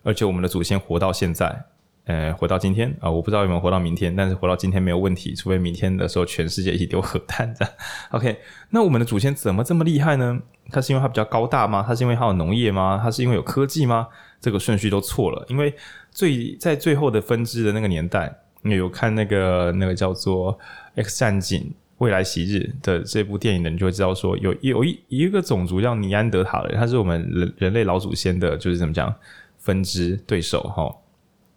[0.02, 1.64] 而且我们的祖先活到现在。
[2.06, 7.74] 呃，活到今天啊、我不知道有没有活到明天，但是活到今天没有问题，除非明天的时候全世界一起丢核弹这样。
[8.12, 8.38] OK，
[8.70, 10.40] 那我们的祖先怎么这么厉害呢？
[10.70, 11.84] 它是因为它比较高大吗？
[11.84, 13.00] 它是因为它有农业吗？
[13.02, 14.06] 它是因为有科技吗？
[14.40, 15.74] 这个顺序都错了，因为
[16.12, 18.32] 最在最后的分支的那个年代，
[18.66, 20.52] 你有看那个那个叫做
[20.96, 29.14] 《X 战警：未来昔日》的这部电影的，你就会知道说有有一一个种族叫尼安德塔人，他是我们人人类老祖先的，就是怎么讲
[29.59, 30.94] 分支对手哈。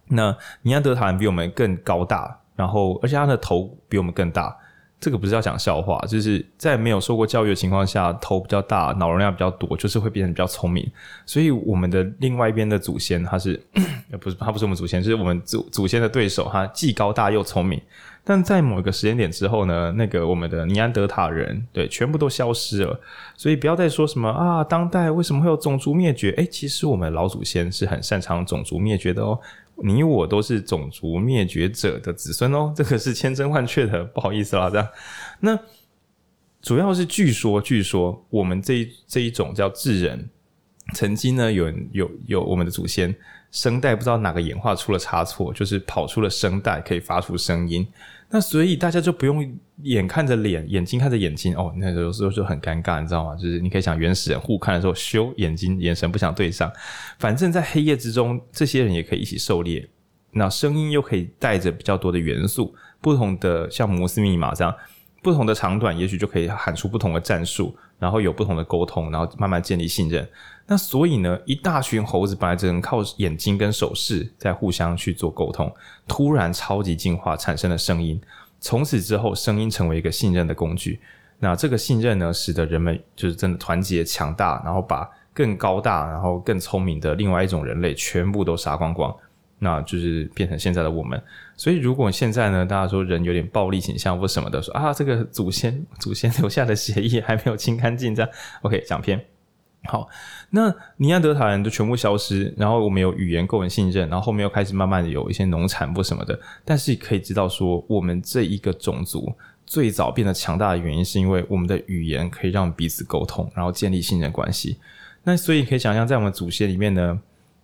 [0.07, 4.55] 那尼安德塔人比我们更高大，然后而且他的头比我们更大。
[4.99, 10.85] 这个不是要讲笑话，就是在没有受过教育的情况下，头比较大，脑容量比较多，就是会变得比较聪明。
[11.25, 13.59] 所以我们的另外一边的祖先，他是
[14.19, 17.81] 不是他不是我们祖先，是我们祖祖先的对手，他既高大又聪明。
[18.25, 22.99] 但在某一个时间点之后呢，那个我们的尼安德塔人，对，全部都消失了。
[23.35, 26.31] 所以不要再说什么啊，当代为什么会有种族灭绝？
[26.31, 29.39] 诶，其实我们老祖先是很擅长种族灭绝的哦。
[29.83, 34.87] 你我都是种族灭绝者的子孙哦， 这个是千真万确的，不好意思啦，这样。
[35.39, 35.57] 那
[36.61, 40.29] 主要是据说，据说我们这一这一种叫智人，
[40.93, 43.15] 曾经呢有有有我们的祖先
[43.51, 47.87] 声带不知道哪个演化出了差错，就是跑出了声带可以发出声音。
[48.31, 53.35] 那所以大家就不用眼看着脸，眼睛看着眼睛哦，那有时候就很尴尬，你知道吗？
[53.35, 56.71] 就是你可以想原始人互看的时候，修，眼睛眼神不想对上。
[57.17, 59.89] 反正，在黑夜之中，这些人也可以一起狩猎。
[60.31, 64.71] 那声音又可以带着比较多的元素，不同的像摩斯密码这样，
[65.23, 70.27] 不同的长短，也许就可以喊出不同的战术，然后有不同的沟通，然后慢慢建立信任。
[70.65, 75.71] 那所以呢，一大群猴子本来只能靠眼睛跟手势在互相去做沟通，
[76.07, 78.21] 突然超级进化产生了声音，
[78.59, 80.99] 从此之后，声音成为一个信任的工具。
[81.39, 89.15] 那这个信任呢，使得人们就是真的团结强大，然后把更高大、然后更聪明的另外一种人类全部都杀光光，
[89.59, 91.21] 那就是变成现在的我们。
[91.55, 99.23] 所以，如果现在呢，大家说人有点暴力倾向或什么的，说啊，这个祖先祖先留下的血液还没有清干净，这样 OK 讲偏。
[99.85, 100.09] 好，
[100.49, 106.37] 那尼安德塔人都全部消失，然后我们有语言够人信任，然后后面又开始慢慢的有一些农产或什么的。
[106.65, 109.33] 但是可以知道说，我们这一个种族
[109.65, 114.77] 最早变得强大的原因，是因为我们的语言可以让彼此沟通，然后建立信任关系。
[115.23, 117.17] 那所以可以想象，在我们祖先里面呢，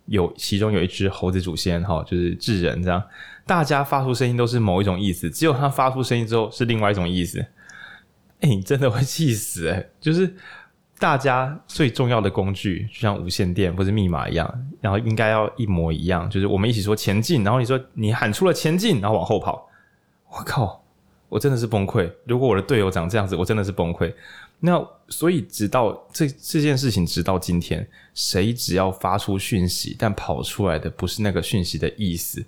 [0.06, 3.02] 有其中有一只猴子祖先，哈，就是智人这样，
[3.46, 7.44] 大家发出声音都是某一种意思，只有他发出声音之后是另外一种意思。
[8.40, 10.34] 哎，你真的会气死哎，就是。
[10.98, 19.68] 大家最重要的工具，就像无线电或者密码一样，然后应该要一模一样，就是我们一起说前进，然后你说你喊出了前进，然后往后跑，
[20.30, 20.82] 我靠，
[21.28, 22.10] 我真的是崩溃。
[22.24, 24.10] 如果我的队友长这样子，我真的是崩溃。
[24.60, 32.44] 那所以直到这这件事情，直到今天，谁只要发出讯息，但跑出来的不是那个讯息的意思，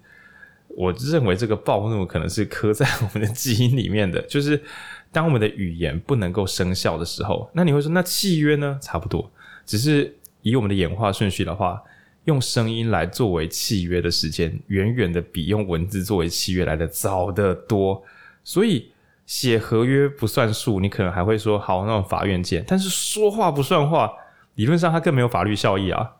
[0.68, 4.62] 我认为这个暴怒可能是刻在我们的基因里面的， 就是。
[5.10, 8.78] 当我们的语言不能够生效的时候，那你会说，那契约呢？
[8.82, 9.32] 差不多，
[9.64, 11.82] 只是以我们的演化顺序的话，
[12.26, 18.04] 用声音来作为契约的时间，远远的比用文字作为契约来的早得多。
[18.44, 18.92] 所以
[19.28, 22.64] 写合约不算数，你可能还会说好，那种法院见。
[22.66, 24.10] 但是说话不算话，
[24.56, 26.10] 理论上它更没有法律效益啊，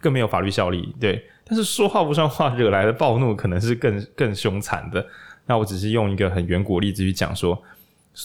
[0.00, 0.94] 更没有法律效力。
[1.00, 5.06] 对，但是说话不算话，惹来的暴怒可能是更 更凶残的。
[5.46, 7.62] 那我只是用一个很远古例子去讲说。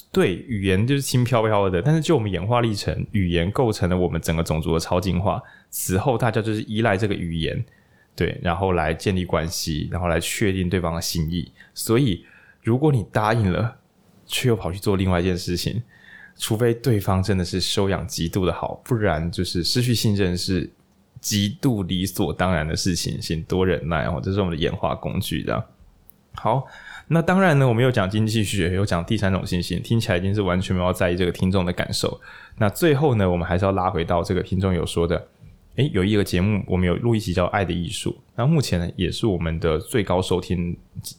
[0.10, 5.44] 对，语言就是轻飘飘的，但是就我们演化历程，语言构成了我们整个种族的超进化。
[5.70, 7.62] 此后，大家就是依赖这个语言，
[8.16, 11.52] 对，然后来建立关系，然后来确定对方的心意。
[11.74, 12.26] 所以，
[12.64, 13.80] 如果你答应了，
[14.32, 15.84] 却又跑去做另外一件事情，
[16.38, 20.70] 除非对方真的是修养极度的好，不然就是失去信任是
[21.20, 23.20] 极度理所当然的事情。
[23.20, 25.66] 请多忍耐哦，这是我们的演化工具的。
[26.34, 26.66] 好。
[27.08, 32.18] 那当然呢，我们有讲经济学，有讲第三种信心，听起来已经是完全没有在意这个听众的感受。
[32.58, 35.28] 那最后呢，我们还是要拉回到这个听众有说的，
[35.76, 40.78] 诶，有一个节目，我们有录一集叫《爱的艺术》，那目前呢，也是我们的最高收听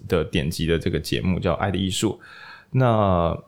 [0.09, 2.19] 的点击的这个节目叫《爱的艺术》。
[2.73, 3.39] 那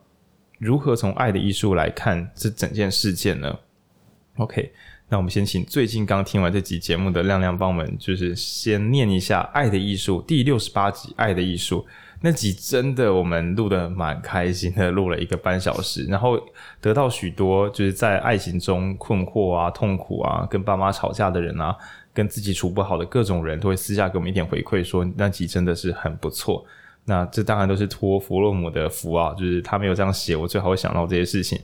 [0.59, 3.59] 如何从《爱的艺术》来看这整件事件呢
[4.37, 4.71] ？OK，
[5.09, 11.81] 那我们先请最近刚听完这集节目的亮亮帮我们，就是先念一下《爱的艺术》第六十八集《爱的艺术》。
[12.21, 16.39] 那集真的我们录得蛮开心的，录了一个半小时，然后
[16.79, 21.75] 得到许多就是在爱情中困惑啊、痛苦啊、跟爸妈吵架的人啊、
[22.13, 26.65] 跟自己处不好的各种人都会私下给我们一点回馈，说那集真的是很不错。
[27.05, 31.59] 那这当然都是托弗洛姆的福啊，就是他没有这样写，我最好会想到这些事情。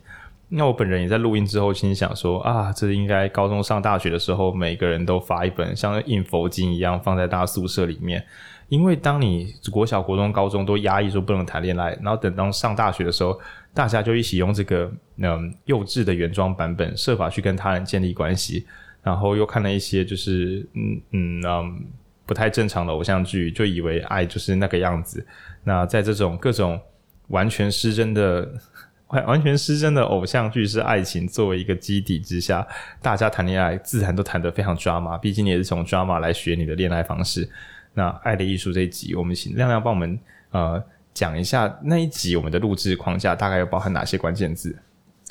[0.49, 8.23] 那我本人也在录音之后心想说啊，这应该高中上大学的时候，每个人都发一本像印佛经一样放在大家宿舍里面。
[8.67, 13.37] 因为当你国小、国中、高中都压抑说不能谈恋爱，然后等到上大学的时候，
[13.73, 18.65] 大家就一起用这个嗯幼稚的原装版本，设法去跟他人建立关系。
[19.03, 21.85] 然后又看了一些就是嗯嗯嗯
[22.31, 25.27] 不太正常的偶像剧，就以为爱就是那个样子。
[25.65, 26.79] 那在这种各种
[27.27, 28.49] 完全失真的
[29.11, 32.65] 完完全失真的偶像剧是爱情作为一个基底之下，
[33.01, 37.49] 大家谈恋爱自然都谈得非常抓马毕竟你也是从抓马来学你的恋爱方式。
[37.93, 40.17] 那《爱的艺术》这一集，我们请亮亮帮我们
[40.51, 40.81] 呃
[41.13, 44.73] 讲一下那一集我们的录制框架大概要包含哪些关键字？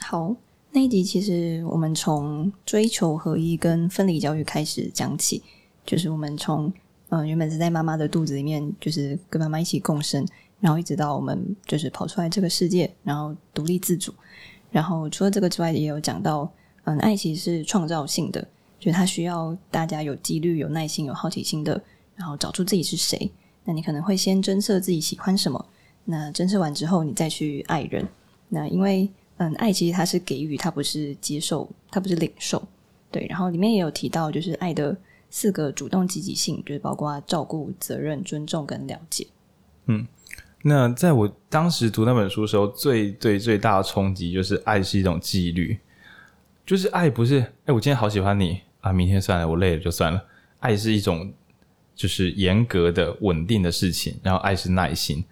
[0.01, 0.37] 好，
[0.73, 5.43] 那一集其实我们从追求合一跟分离教育开始讲起，
[5.87, 6.71] 就是我们从
[7.11, 10.27] 嗯、原本是在妈妈的肚子里面，就是跟妈妈一起共生，
[10.59, 14.13] 然后一直到我们就是跑出来这个世界，然后独立自主。
[14.71, 16.51] 然后除了这个之外，也有讲到
[16.85, 18.41] 嗯爱其实是创造性的，
[18.79, 21.81] 就是它需要大家有纪律、有耐心、有好奇心的。
[22.17, 23.31] 然后找出自己是谁，
[23.65, 25.65] 那你可能会先侦测自己喜欢什么，
[26.05, 28.07] 那侦测完之后，你再去爱人。
[28.51, 29.09] 那因为，
[29.39, 32.63] 嗯，爱其实它是给予，它不是接受，它不是领受。
[33.11, 34.95] 对，然后里面也有提到，就是爱的
[35.31, 39.27] 四个主动积极性，就是包括照顾、责任、尊重跟了解。
[39.87, 40.07] 嗯，
[40.63, 45.79] 那在我当时读那本书的时候，最最最大的冲击就是爱是一种纪律，
[46.67, 50.23] 就是爱不是，哎，我今天好喜欢你啊，明天算了，我累了就算了。
[50.59, 51.33] 爱是一种。
[51.93, 55.23] 就是严格的、稳定的事情，然后爱是耐心，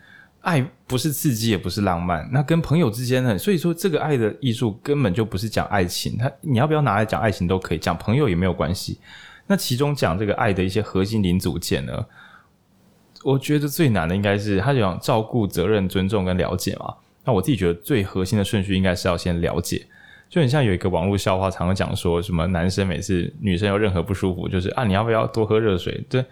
[0.43, 2.29] 爱不是刺激，也不是浪漫。
[2.31, 3.39] 那跟朋友之间呢？
[3.39, 6.19] 所以说，这个爱的艺术根本就不是讲爱情。
[6.19, 8.99] 它你要不要拿来讲爱情都可以，讲朋友也没有关系。
[9.49, 12.07] 那其中讲这个爱的一些核心零组件呢？
[13.25, 16.95] 我觉得最难的应该是他讲照顾、责任、尊重跟了解嘛。
[17.25, 19.85] 那我自己觉得最核心的顺序应该是要先了解。
[20.29, 26.05] 就很像有一个网络笑话，常常讲说什么男生每次女生有任何不舒服，就是啊，你要不要多喝热水？
[26.09, 26.25] 对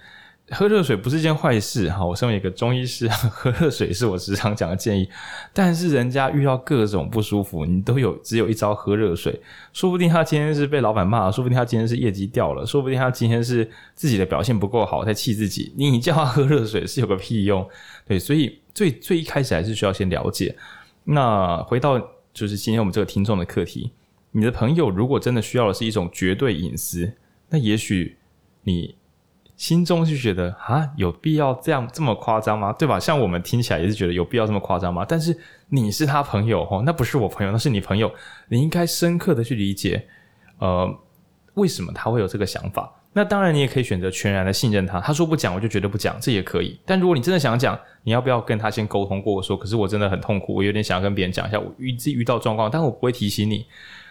[0.50, 5.08] 喝热水不是一件坏事哈，我身为一个中医师， 喝热水是我时常讲的建议。
[5.52, 9.40] 但是人家遇到各种不舒服，你都有只有一招喝热水，
[9.72, 15.72] 说不定他今天是被老板骂，说不定他今天是业绩掉了，说不定他今天是自己的表现不够好，在气自己。
[15.76, 17.68] 你叫他喝热水是有个屁用？
[18.06, 20.54] 对，所以最最一开始还是需要先了解。
[21.02, 21.98] 那回到
[22.32, 23.90] 就是今天我们这个听众的课题，
[24.30, 27.14] 你的朋友如果真的需要的是一种绝对隐私，
[27.48, 28.16] 那也许
[28.62, 28.94] 你。
[29.56, 32.72] 心中就觉得啊，有必要这样这么夸张吗？
[32.74, 33.00] 对吧？
[33.00, 35.04] 像我们听起来也是觉得有必要这么夸张吗？
[35.08, 35.36] 但是
[35.70, 38.12] 你是他朋友哦，那不是我朋友，那是你朋友，
[38.48, 40.06] 你应该深刻的去理解，
[40.58, 40.94] 呃，
[41.54, 42.92] 为什么他会有这个想法？
[43.14, 45.00] 那当然，你也可以选择全然的信任他。
[45.00, 46.78] 他说不讲，我就绝对不讲，这也可以。
[46.84, 49.42] 但如果你真的想讲，你要不要跟他先沟通过？
[49.42, 53.64] 说，可是我真的很痛苦，我有点想要跟别人讲一下，我遇自己遇到状况，但我不会提醒你。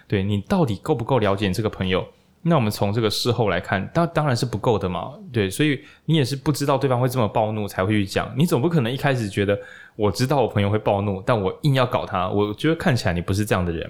[0.08, 2.04] 对，你到底够不够了解你这个朋友？
[2.48, 9.60] 那我们从这个事后来看，当当然是不够的嘛，对，所以你也是不知道对方会这么暴怒才会去讲，你总不可能一开始觉得
[9.96, 13.89] 我知道我朋友会暴怒，但我硬要搞他，我觉得看起来你不是这样的人。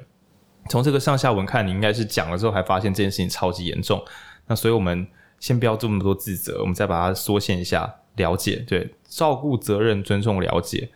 [0.70, 4.01] 从这个上下文看，你应该是讲了之后还发现这件事情超级严重。
[4.47, 5.06] 那所以我们
[5.38, 10.89] 先不要这么多自责，我们再把它缩限一下，了解，对，照顾、责任、尊重、了解，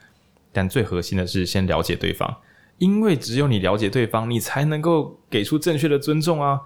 [0.53, 2.37] 但最核心的是先了解对方，
[2.77, 6.61] 因为只有你了解对方，你才能够给出正确的尊重啊。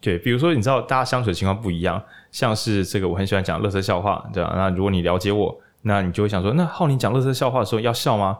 [0.00, 4.52] 对，比如说，你知道大家相处的情况不一样，像是这个，我很喜欢讲乐色笑话，对吧？
[4.56, 8.38] 那如果你了解我，那你就会想说，那浩宁讲乐色笑话的时候要笑吗？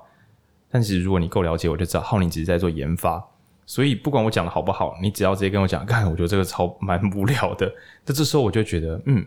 [0.70, 3.22] 但是如果你够了解我，就知道浩宁只是在做研发，
[3.66, 7.70] 所以不管我讲的好不好，你只要直接跟我讲，看，我觉得这个超蛮无聊的。
[8.06, 9.24] 那这时候我就觉得，嗯，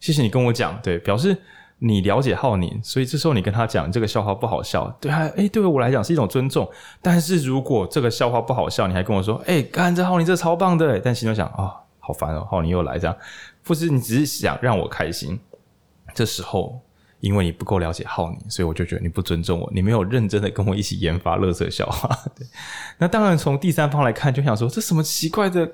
[0.00, 1.36] 谢谢你跟我讲，对，表示
[1.78, 6.68] 你了解浩宁，所以这时候你跟他讲这个笑话不好笑，对啊，诶，对我来讲是一种尊重。
[7.00, 11.54] 但是如果这个笑话不好笑，你还跟我说，诶，干这浩宁这超棒的，但心中想啊。
[11.58, 12.46] 哦好烦哦！
[12.48, 13.16] 浩宁又来这样，
[13.64, 15.36] 不是你只是想让我开心。
[16.14, 16.80] 这时候，
[17.18, 22.16] 因为你不够了解浩宁，所以我就觉得你不尊重我，你没有认真的跟我一起研发乐色笑话。
[22.96, 25.68] 那当然从第三方来看，就想说这什么奇怪的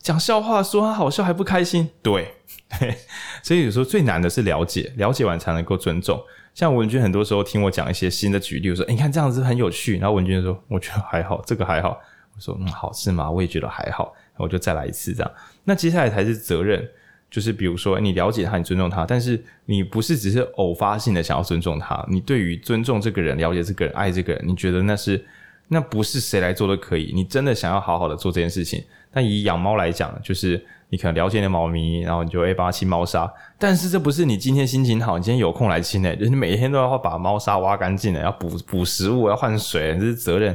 [0.00, 1.88] 讲笑话，说他好笑还不开心。
[2.02, 2.34] 对，
[3.42, 6.22] 所以有时候最难的是了解，了解完才能够尊重。
[6.54, 12.00] 像文君很多时候听我讲一些新的举例，我说：“欸，你看这样子很有趣。”然后文君就说：“我觉得还好，这个还好。”
[12.34, 13.30] 我说：“嗯，好，是吗？
[13.30, 15.32] 我也觉得还好。”我就再来一次这样。
[15.64, 16.86] 那接下来才是责任，
[17.30, 25.22] 就是比如说你了解他，你尊重他，但是你不是只是偶发性的想要尊重他，你对于尊重这个人、了解这个人、爱这个人，你觉得那是
[25.68, 28.82] 那不是谁来做都可以，你真的想要好好的做这件事情。
[29.16, 40.54] 但以养猫来讲，就是你可能了解你的猫咪，然后你就会帮它清猫砂，但是这不是你今天心情好，你今天有空来清诶，就是你每天都要把猫砂挖干净的，要补 补食物，要换水，这是责任。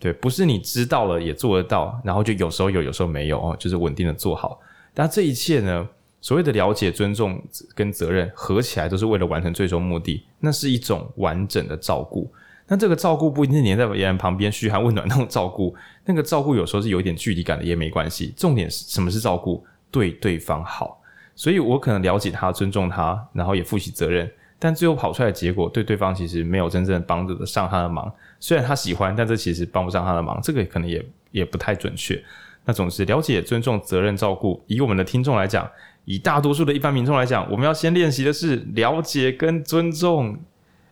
[0.00, 4.58] 对，不是你知道了也做得到，然后就有时候有，有时候没有哦，就是稳定的做好。
[4.94, 5.86] 但这一切呢，
[6.22, 7.38] 所谓的了解、尊重
[7.74, 10.24] 跟责任合起来，都是为了完成最终目的。
[10.38, 12.32] 那是一种完整的照顾。
[12.70, 18.32] 那这个照顾不一定是黏在别人旁边嘘寒问暖那种照顾，那个照顾有时候是有一点距离感的，也没关系。
[18.36, 19.66] 重点是什么是照顾？
[19.90, 21.02] 对对方好，
[21.34, 28.10] 所以我可能了解他、尊重他，然后也负起责任，但最后跑出来的结果对对方其实没有真正帮得上他的忙。
[28.38, 32.22] 虽然他喜欢，但这其实帮不上他的忙，这个可能也也不太准确。
[32.64, 35.68] 那总之，了解、尊重、责任、照顾，以我们的听众来讲，
[36.04, 40.38] 以大多数的一般民众来讲，我们要先练习的是了解跟尊重，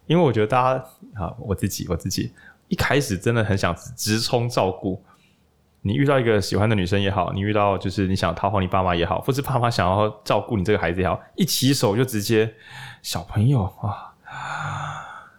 [0.09, 0.85] 因为我觉得大家
[1.15, 2.33] 啊，我自己我自己
[2.67, 5.01] 一开始真的很想直冲照顾。
[5.83, 12.53] 你遇到一个喜欢的女生也好，你遇到就是你想讨好你爸妈也好，或是爸妈想要照顾你这个孩子也好，一起手就直接
[13.01, 14.13] 小朋友啊，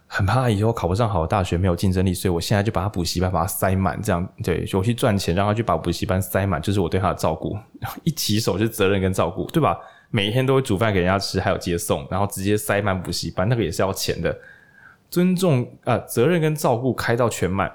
[0.06, 7.56] 很怕以后考不上好的大学，没有竞争力，所以我现在就把他补习班把他塞满，这样对，我去赚钱让他去把补习班塞满，就是我对他的照顾。
[8.02, 9.78] 一起手就是责任跟照顾，对吧？
[10.10, 14.36] 每一天都会煮饭给人家吃，还有接送，然后直接塞满补习班，那个也是要钱的。
[15.10, 17.70] 尊重啊、呃，责任跟照顾开到全满。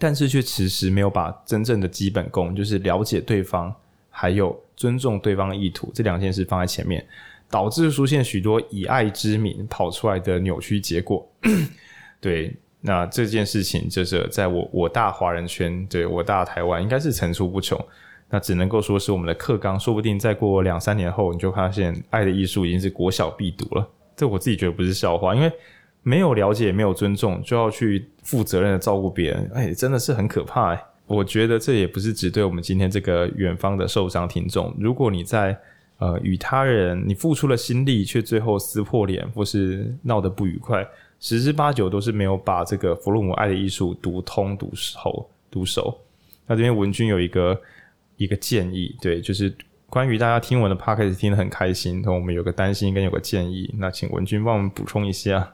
[0.00, 3.74] 但是却迟迟没有把真正的基本功，就是了解对方，
[4.10, 7.04] 还有尊重对方的意图这两件事放在前面，
[7.50, 11.28] 导致出现许多以爱之名跑出来的扭曲结果。
[12.22, 17.76] 对，那这件事情就是在我我大华人圈，对我大台湾应该是层出不穷。
[18.30, 23.84] 那只能够说是我们的课纲，说不定再过两三年后，你就发现《爱的艺术》已经是国小必读了。
[24.14, 25.50] 这我自己觉得不是笑话，因为。
[26.08, 30.82] 没有了解，没有尊重，就要去负责任的照顾别人，哎，真的是很可怕哎。
[31.06, 34.74] 我觉得这也不是只对我们今天这个远方的受伤听众。
[34.78, 35.54] 如果你在
[35.98, 40.86] 呃与他人你付出了心力，却最后撕破脸或是闹得不愉快，
[41.20, 45.94] 十之八九都是没有把这个弗洛姆爱的艺术读通、读熟、读熟。
[46.46, 47.60] 那这边文君有一个
[48.16, 49.54] 一个建议，对，就是
[49.90, 55.52] 关于大家听我的 podcast 听得很开心，那我们有个担心跟有个建议，那请文君帮我们补充一下。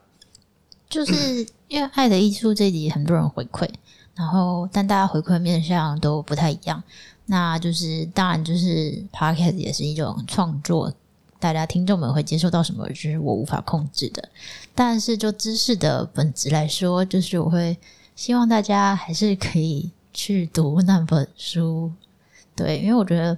[0.95, 3.68] 就是因为《爱的艺术》这集很多人回馈，
[4.14, 6.80] 然后但大家回馈面向都不太一样。
[7.26, 10.95] 那就是当然，就是 Podcast 也是一种创作，
[11.40, 14.28] 大家听众们会接受到什么，就是我无法控制的。
[14.72, 17.76] 但是就知识的本质来说，就是我会
[18.14, 21.90] 希望大家还是可以去读那本书。
[22.55, 23.36] 对，因为我觉得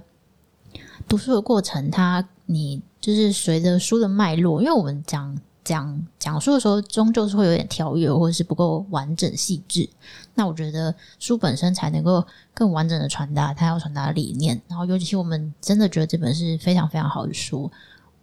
[1.07, 5.35] 读书的过程，它你就是随着书的脉络，因为我们讲。
[5.67, 9.89] 讲讲述的时候，终究是会有点跳跃，或者是不够完整细致。
[10.33, 14.61] 那我觉得书本身才能够更完整的传达它要传达的理念。
[14.69, 17.69] 然后，尤其我们真的觉得这本是非常非常好的书，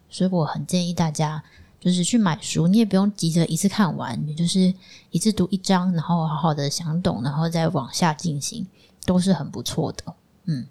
[0.08, 1.42] 所以我很建议大家
[1.78, 2.66] 就是去买书。
[2.66, 4.72] 你也不用急着一次看完，你就是
[5.10, 8.66] 一次读一章，然后好好的想懂，然后再往下进行，
[9.04, 10.14] 都是很不错的。
[10.46, 10.66] 嗯，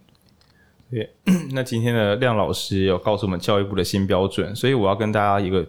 [0.94, 1.10] 对。
[1.52, 5.66] 那今天的亮老师有告诉我们教育部的新标准，所以我要跟大家一个。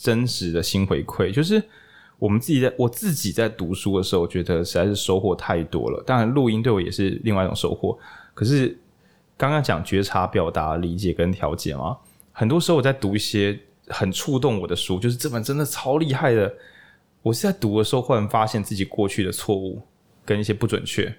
[0.00, 1.62] 真实的新回馈，就是
[2.18, 6.02] 我们自己在我自己在读书的时候，我觉得实在是收获太多了。
[6.06, 7.98] 当然，录音对我也是另外一种收获。
[8.32, 8.78] 可是
[9.36, 11.94] 刚刚讲觉察、表达、理解跟调节嘛，
[12.32, 13.58] 很多时候我在读一些
[13.88, 16.50] 很触动我的书，就是这本真的超厉害的。
[17.20, 19.82] 我是在读的时候，忽然发现自己过去的错误
[20.24, 21.14] 跟一些不准确，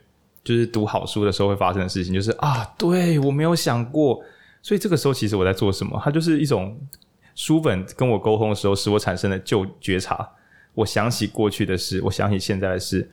[0.47, 4.23] 就是读好书的时候会发生的事情，就是啊，对，我没有想过。
[4.61, 5.99] 所以这个时候，其实我在做什么？
[6.01, 6.79] 它就是一种。
[7.35, 10.27] 书本跟我沟通的时候，使我产生了旧觉察。
[10.73, 13.07] 我想起过去的事，我想起现在的事。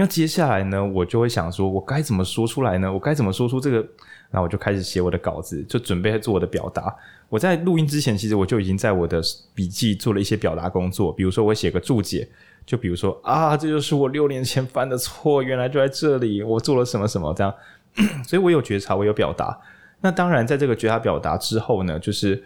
[0.00, 2.90] 那接下来呢，我就会想说，我该怎么说出来呢？
[2.90, 3.86] 我该怎么说出这个？
[4.30, 6.94] 那我就开始写我的稿子，就准备做我的表达。
[7.28, 9.20] 我在录音之前，其实我就已经在我的
[9.54, 11.12] 笔记做了一些表达工作。
[11.12, 12.26] 比如说，我写个注解，
[12.64, 17.54] 就比如说啊，这就是我六年前犯的错，原来就在这里，我做了什么什么这样。
[18.26, 19.58] 所以我有觉察，我有表达。
[20.00, 22.42] 那当然，在这个觉察表达之后呢，就是。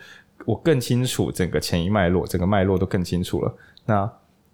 [0.46, 3.54] 我更清楚整个前一脉络，整个脉络都更清楚了。
[3.86, 4.10] 那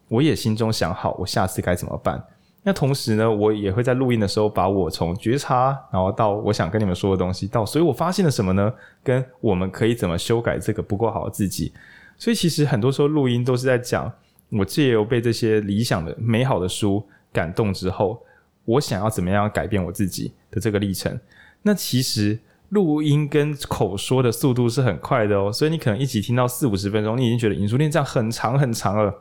[0.08, 2.22] 我也心中想好，我下次该怎么办。
[2.62, 8.72] 那同时呢，我也会在录音的时候，把我从觉察，然后到我想跟你们说的东西，到所以我发现了什么呢？
[9.02, 11.72] 跟我们可以怎么修改这个不够好的自己。
[12.16, 14.12] 所以其实很多时候录音都是在讲，
[14.50, 17.02] 我借由被这些理想的、美好的书
[17.32, 18.22] 感动之后，
[18.64, 21.18] 我想要怎么样改变我自己的这个历程。
[21.62, 22.38] 那其实。
[22.70, 29.12] 录音跟口说的速度是很快的哦，所以你可能一集听到四五十分钟，你已经觉得引述念这样很长很长了。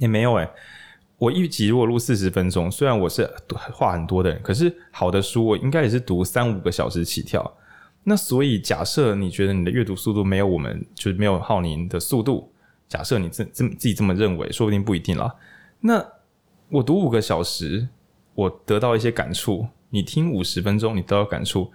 [0.00, 0.50] 也没有诶，
[1.24, 3.28] 我一集如果录四十分钟，虽然我是
[3.72, 7.56] 话很多的人，可是好的书我应该也是读三五个小时起跳。
[8.02, 12.52] 那所以假设你觉得你的阅读速度没有我们，就是没有浩宁的速度，
[12.86, 15.34] 假设你这这自己这么认为，说不定不一定啦。
[15.80, 16.04] 那
[16.68, 17.88] 我读五个小时，
[18.34, 21.72] 我得到一些感触，你听五十分钟，你得到感触。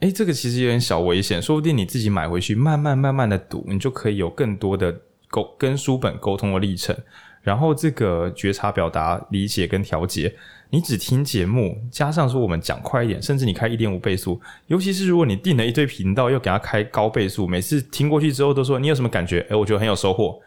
[0.00, 6.96] 诶，这个其实有点小危险，说不定你自己买回去，慢慢慢慢的读，你就可以有更多的沟跟书本沟通的历程，
[7.44, 10.34] 然后这个觉察、表达、理解跟调节，
[10.70, 19.46] 你只听节目，加上说我们讲快一点，甚至你开一点五倍速，尤其是如果你定了一堆频道，又给他开高倍速，每次听过去之后都说你有什么感觉？
[19.50, 20.40] 诶，我觉得很有收获。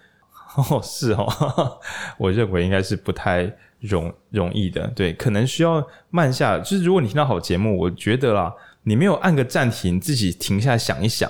[0.57, 1.79] 哦，是哦，
[2.17, 6.57] 我认为应该是不太容容易的，对，可能需要慢下。
[6.57, 11.29] 就是如果你听到好节目，我觉得啦，你没有按个暂停，自己停下来想一想，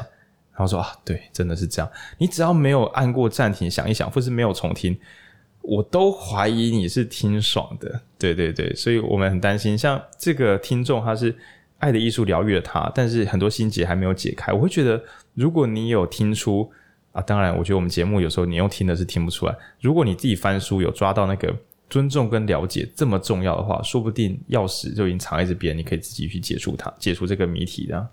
[0.53, 1.91] 然后说啊，对，真的是这样。
[2.19, 4.97] 你只要没有按过暂停，想一想，或是没有重听，
[5.67, 8.01] 我都怀疑你是听爽的。
[8.17, 11.35] 对对对，所以我们很担心，像这个听众，他是
[11.79, 14.53] 爱的艺术疗愈了他，但是很多心结还没有解开。
[14.53, 15.03] 我会觉得，
[15.33, 16.71] 如果你有听出。
[17.13, 19.57] 啊，当然，我觉得我们节目有时候你用听的是听不出来。
[19.81, 21.51] 如果你自己翻书有抓到那个
[21.89, 28.07] 尊重跟了解这么重要的话，说不定钥匙就已经藏在这边，你可以自己去解除它，解除这个谜题的。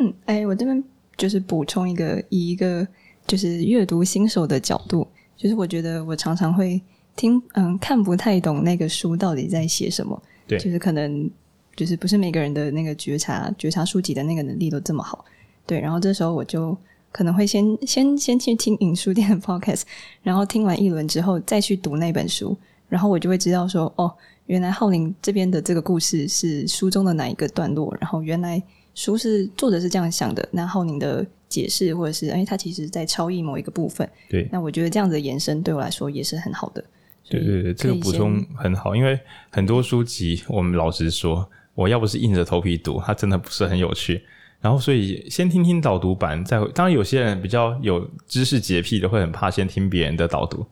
[0.00, 0.82] 嗯，哎，我这边
[1.18, 2.86] 就是补充一个，以一个
[3.26, 6.80] 就是阅读新手的角度，就是我觉得我常常会
[7.16, 10.22] 听，嗯，看不太懂那个书到底在写什么。
[10.46, 11.28] 对，就是可能
[11.74, 15.24] 就是不是每个人的那个觉察觉察书籍的那个能力都这么好。
[15.66, 16.76] 对，然后这时候我就。
[17.12, 19.84] 可能会先先先去听影书店的 podcast，
[20.22, 22.54] 然后听完一轮之后再去读那本书，
[22.90, 24.12] 然后我就会知道说，哦，
[24.46, 28.62] 原来浩林这边的这个故事是书中的哪一个段落，然后原来
[28.94, 36.84] 书是作者是这样想的，那浩宁的解释或者是哎，他其实在超译某一个部分，对，那我觉得这样子的延伸对我来说也是很好的。
[37.28, 39.18] 对对对，这个补充很好，因为
[39.50, 44.22] 很多书籍我们老实说，我要不是硬着头皮读，它真的不是很有趣。
[44.58, 46.66] 然后，所以先听听导读版，再会。
[46.72, 50.66] 当然，有些人比较有知识洁癖的，会很怕先听别人的导读，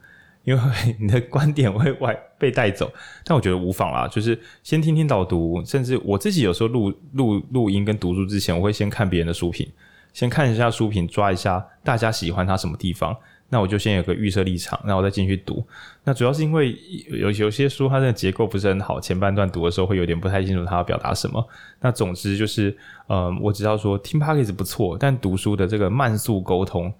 [0.45, 0.63] 因为
[0.99, 2.91] 你的观点会外被带走。
[3.25, 9.69] 但我觉得无妨啦，就是先听听导读，甚至我自己有时候录录录音跟读书之前，我会先看别人的书评，
[10.13, 13.15] 先看一下书评，抓一下大家喜欢它什么地方。
[13.51, 15.65] 那我就先有个预设立场，那我再进去读。
[16.03, 16.77] 那主要是因为
[17.09, 21.47] 有有些书它的结构不是很好，前半段读的时候会有点不太清楚它要表达什么。
[21.81, 22.77] 那总之就是，
[23.07, 26.93] 呃，我知道说听 pocket 不错，但读书的这个慢速沟通，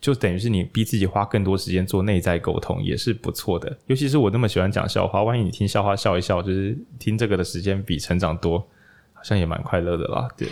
[0.00, 3.76] 就等于是你逼自己花更多时间做内在沟通，也是不错的。
[3.86, 8.58] 尤其是我那么喜欢讲笑话，万一你听笑话笑一笑，就是听这个的时间比成长多，
[9.12, 10.26] 好像也蛮快乐的啦。
[10.38, 10.48] 对，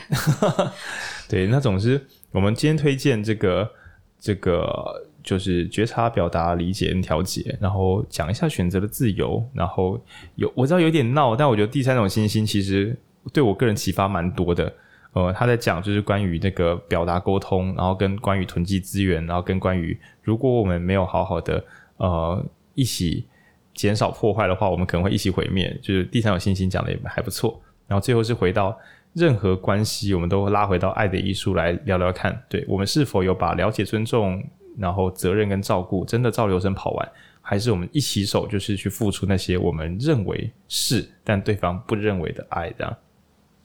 [1.28, 3.70] 对，那总之我们今天推荐这个
[4.18, 5.06] 这个。
[5.22, 10.00] 就是觉察、表达、理解跟调节，然后讲一下选择的自由，然后
[10.36, 12.96] 有我知道有点闹，但我觉得第三种信心其实
[13.32, 14.72] 对我个人启发蛮多的。
[15.12, 21.64] 呃，他在讲就是关于那个表达沟通，然后跟关于囤积资源，然后跟关于如果我们没有好好的
[21.96, 23.26] 呃一起
[23.74, 25.76] 减少破坏的话，我们可能会一起毁灭。
[25.82, 27.60] 就是第三种信心讲的也还不错。
[27.88, 28.78] 然后最后是回到
[29.12, 34.40] 任何关系，我们都拉回到爱的艺术来聊聊看，对我们是否有把了解、尊重。
[34.78, 37.08] 然后责任跟照顾真的照流程跑完，
[37.40, 42.98] 还是我们一起手就是去付出那些我们认为是但对方不认为的爱的？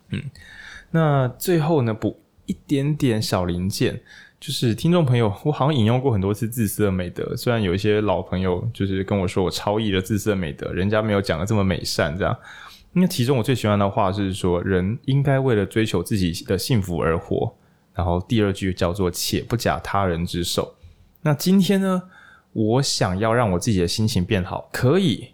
[0.09, 0.21] 嗯，
[0.91, 4.01] 那最后呢，补一点点小零件，
[4.39, 12.37] 就是听众朋友，我好像引用过很多次自私的美德，虽然有一些老朋友就是跟我说我超译了自私的美德，人家没有讲的这么美善，这样。
[12.97, 17.53] 那其中我最喜欢的话是说，人应该为了追求自己的幸福而活。
[17.93, 20.75] 然后第二句叫做“且不假他人之手”。
[21.25, 22.03] 那今天呢，
[22.53, 25.29] 我想要让我自己的心情变好，可以，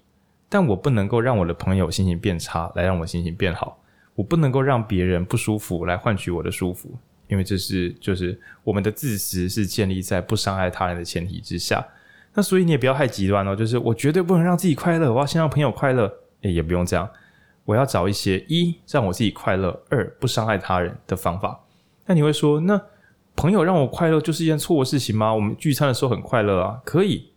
[0.47, 3.77] 但我不能够让我的朋友心情变差来让我心情变好。
[4.15, 11.85] 我不能够让别人不舒服来换取我的舒服，因为这是就是我们的自私是建立在不伤害他人的前提之下。
[12.33, 16.09] 那所以你也不要太极端哦，就是我绝对不能让自己快乐，我要先让朋友快乐。
[16.43, 17.09] 诶，也不用这样，
[17.65, 21.59] 我要找一些一让我自己快乐，二不伤害他人的方法。
[22.05, 22.81] 那你会说那？
[23.35, 25.33] 朋友让我快乐就是一件错的事情吗？
[25.33, 27.29] 我们聚餐的时候很快乐啊，可以，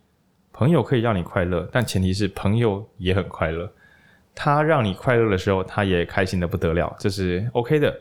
[0.53, 3.71] 朋友可以让你快乐，但前提是朋友也很快乐。
[4.35, 7.95] 他让你快乐的时候，他也开心的不得了，这是 OK 的。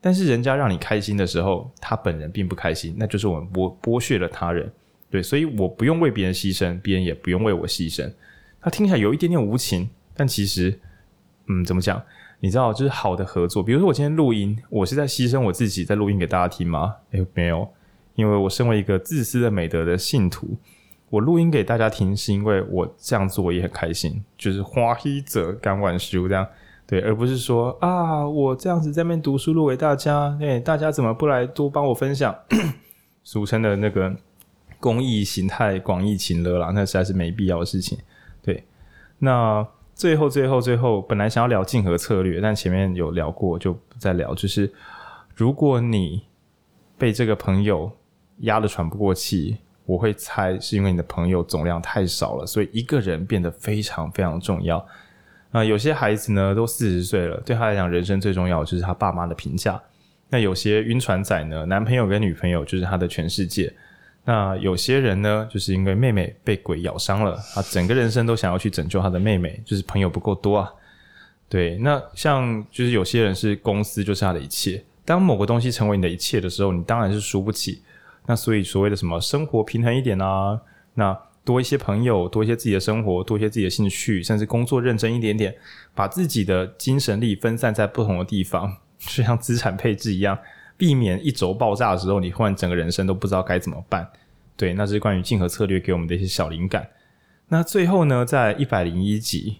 [0.00, 4.70] 但是人家让你开心的时候，他本人并不开心，那就是我们剥剥削了他人。
[5.10, 8.08] 对，所以我不用为别人牺牲，别人也不用为我牺牲。
[8.60, 10.78] 他听起来有一点点无情，但其实，
[11.46, 12.00] 嗯，怎么讲？
[12.40, 13.62] 你知道，就是好的合作。
[13.62, 16.94] 比如说，我今天录音，我是在牺牲我自己，在录音给大家听吗？
[17.10, 17.68] 诶，没有，
[18.14, 20.56] 因为我身为一个自私的美德的信徒，
[21.10, 26.46] 我录音给大家听，是因为我这样做也很开心，就是花一者甘愿受这样，
[26.86, 32.32] 对，而不是说啊，我这样子在那边读书录给大家，诶，大家怎么不来多帮我分享？
[33.24, 34.14] 俗称的那个
[34.78, 37.98] 公益形态广义情勒啦，那实在是没必要的事情。
[38.42, 38.62] 对，
[39.18, 39.66] 那。
[39.98, 44.32] 最后，最后，最后，本来想要聊竞合策略，但前面有聊过，就不再聊。
[44.32, 44.72] 就是
[45.34, 46.22] 如果你
[46.96, 47.90] 被这个朋友
[48.42, 54.86] 压得喘不过气，我会猜是因为你的朋友总量太少了，所以一个人变得非常非常重要。
[55.50, 59.82] 那有些孩子呢，都四十岁了，对他来讲，人生最重要就是他爸妈的评价。
[60.30, 63.74] 那有些晕船仔呢，男朋友跟女朋友就是他的全世界。
[64.28, 70.70] 那有些人呢，就是因为妹妹被鬼咬伤了， 他整个人生都想要去拯救他的妹妹，就是朋友不够多啊。
[71.48, 77.80] 对，那像就是有些人是公司就是他的一切，当某个东西成为你的一切的时候，你当然是输不起。
[78.26, 80.60] 那所以所谓的什么生活平衡一点啊，
[80.92, 85.54] 那多一些朋友，多一些自己的生活，多一些自己的兴趣，甚至工作认真一点点，
[85.94, 90.38] 把自己的精神力分散在不同的地方，就像资产配置一样。
[90.78, 94.08] 避免一轴爆炸的时候，你忽然整个人生都不知道该怎么办。
[94.56, 96.88] 对，那是关于竞合策略给我们的一些小灵感。
[97.48, 99.58] 那最后呢，在一百零一集，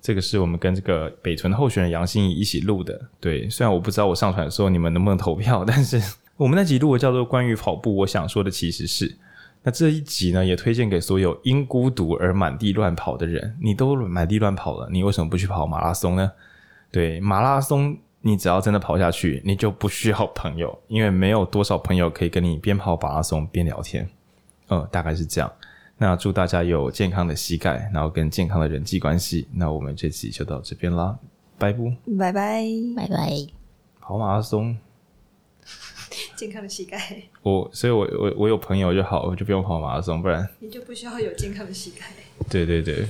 [0.00, 3.00] 这个是我们跟这个北屯候选人杨欣怡一起录的。
[3.20, 6.00] 对，虽然我不知道我上传的时候你们能不能投票，但是
[6.36, 9.16] 我们那集录的叫做《关于跑步》，我想说的其实是，
[9.62, 13.56] 那这一集呢，也推荐给所有因孤独而满地乱跑的人。
[13.60, 16.32] 你都满地乱跑了，你为什么不去跑马拉松呢？
[16.90, 17.98] 对，马拉松。
[18.26, 24.08] 你只要真的跑下去，你就不需要朋友，因为没有多少朋友可以跟你边跑马拉松边聊天。
[24.68, 25.48] 嗯，大概是这样。
[25.96, 29.46] 那祝大家有健康的膝盖，然后跟健康的人际关系。
[29.54, 31.16] 那我们这期就到这边啦，
[31.56, 32.64] 拜不，拜拜，
[32.96, 33.30] 拜拜。
[34.00, 34.76] 跑马拉松，
[36.34, 37.22] 健康的膝盖。
[37.42, 42.06] 我，所以我我我有朋友就好，我就不用跑马拉松，不然你就不需要有健康的膝盖。
[42.50, 43.06] 对对对。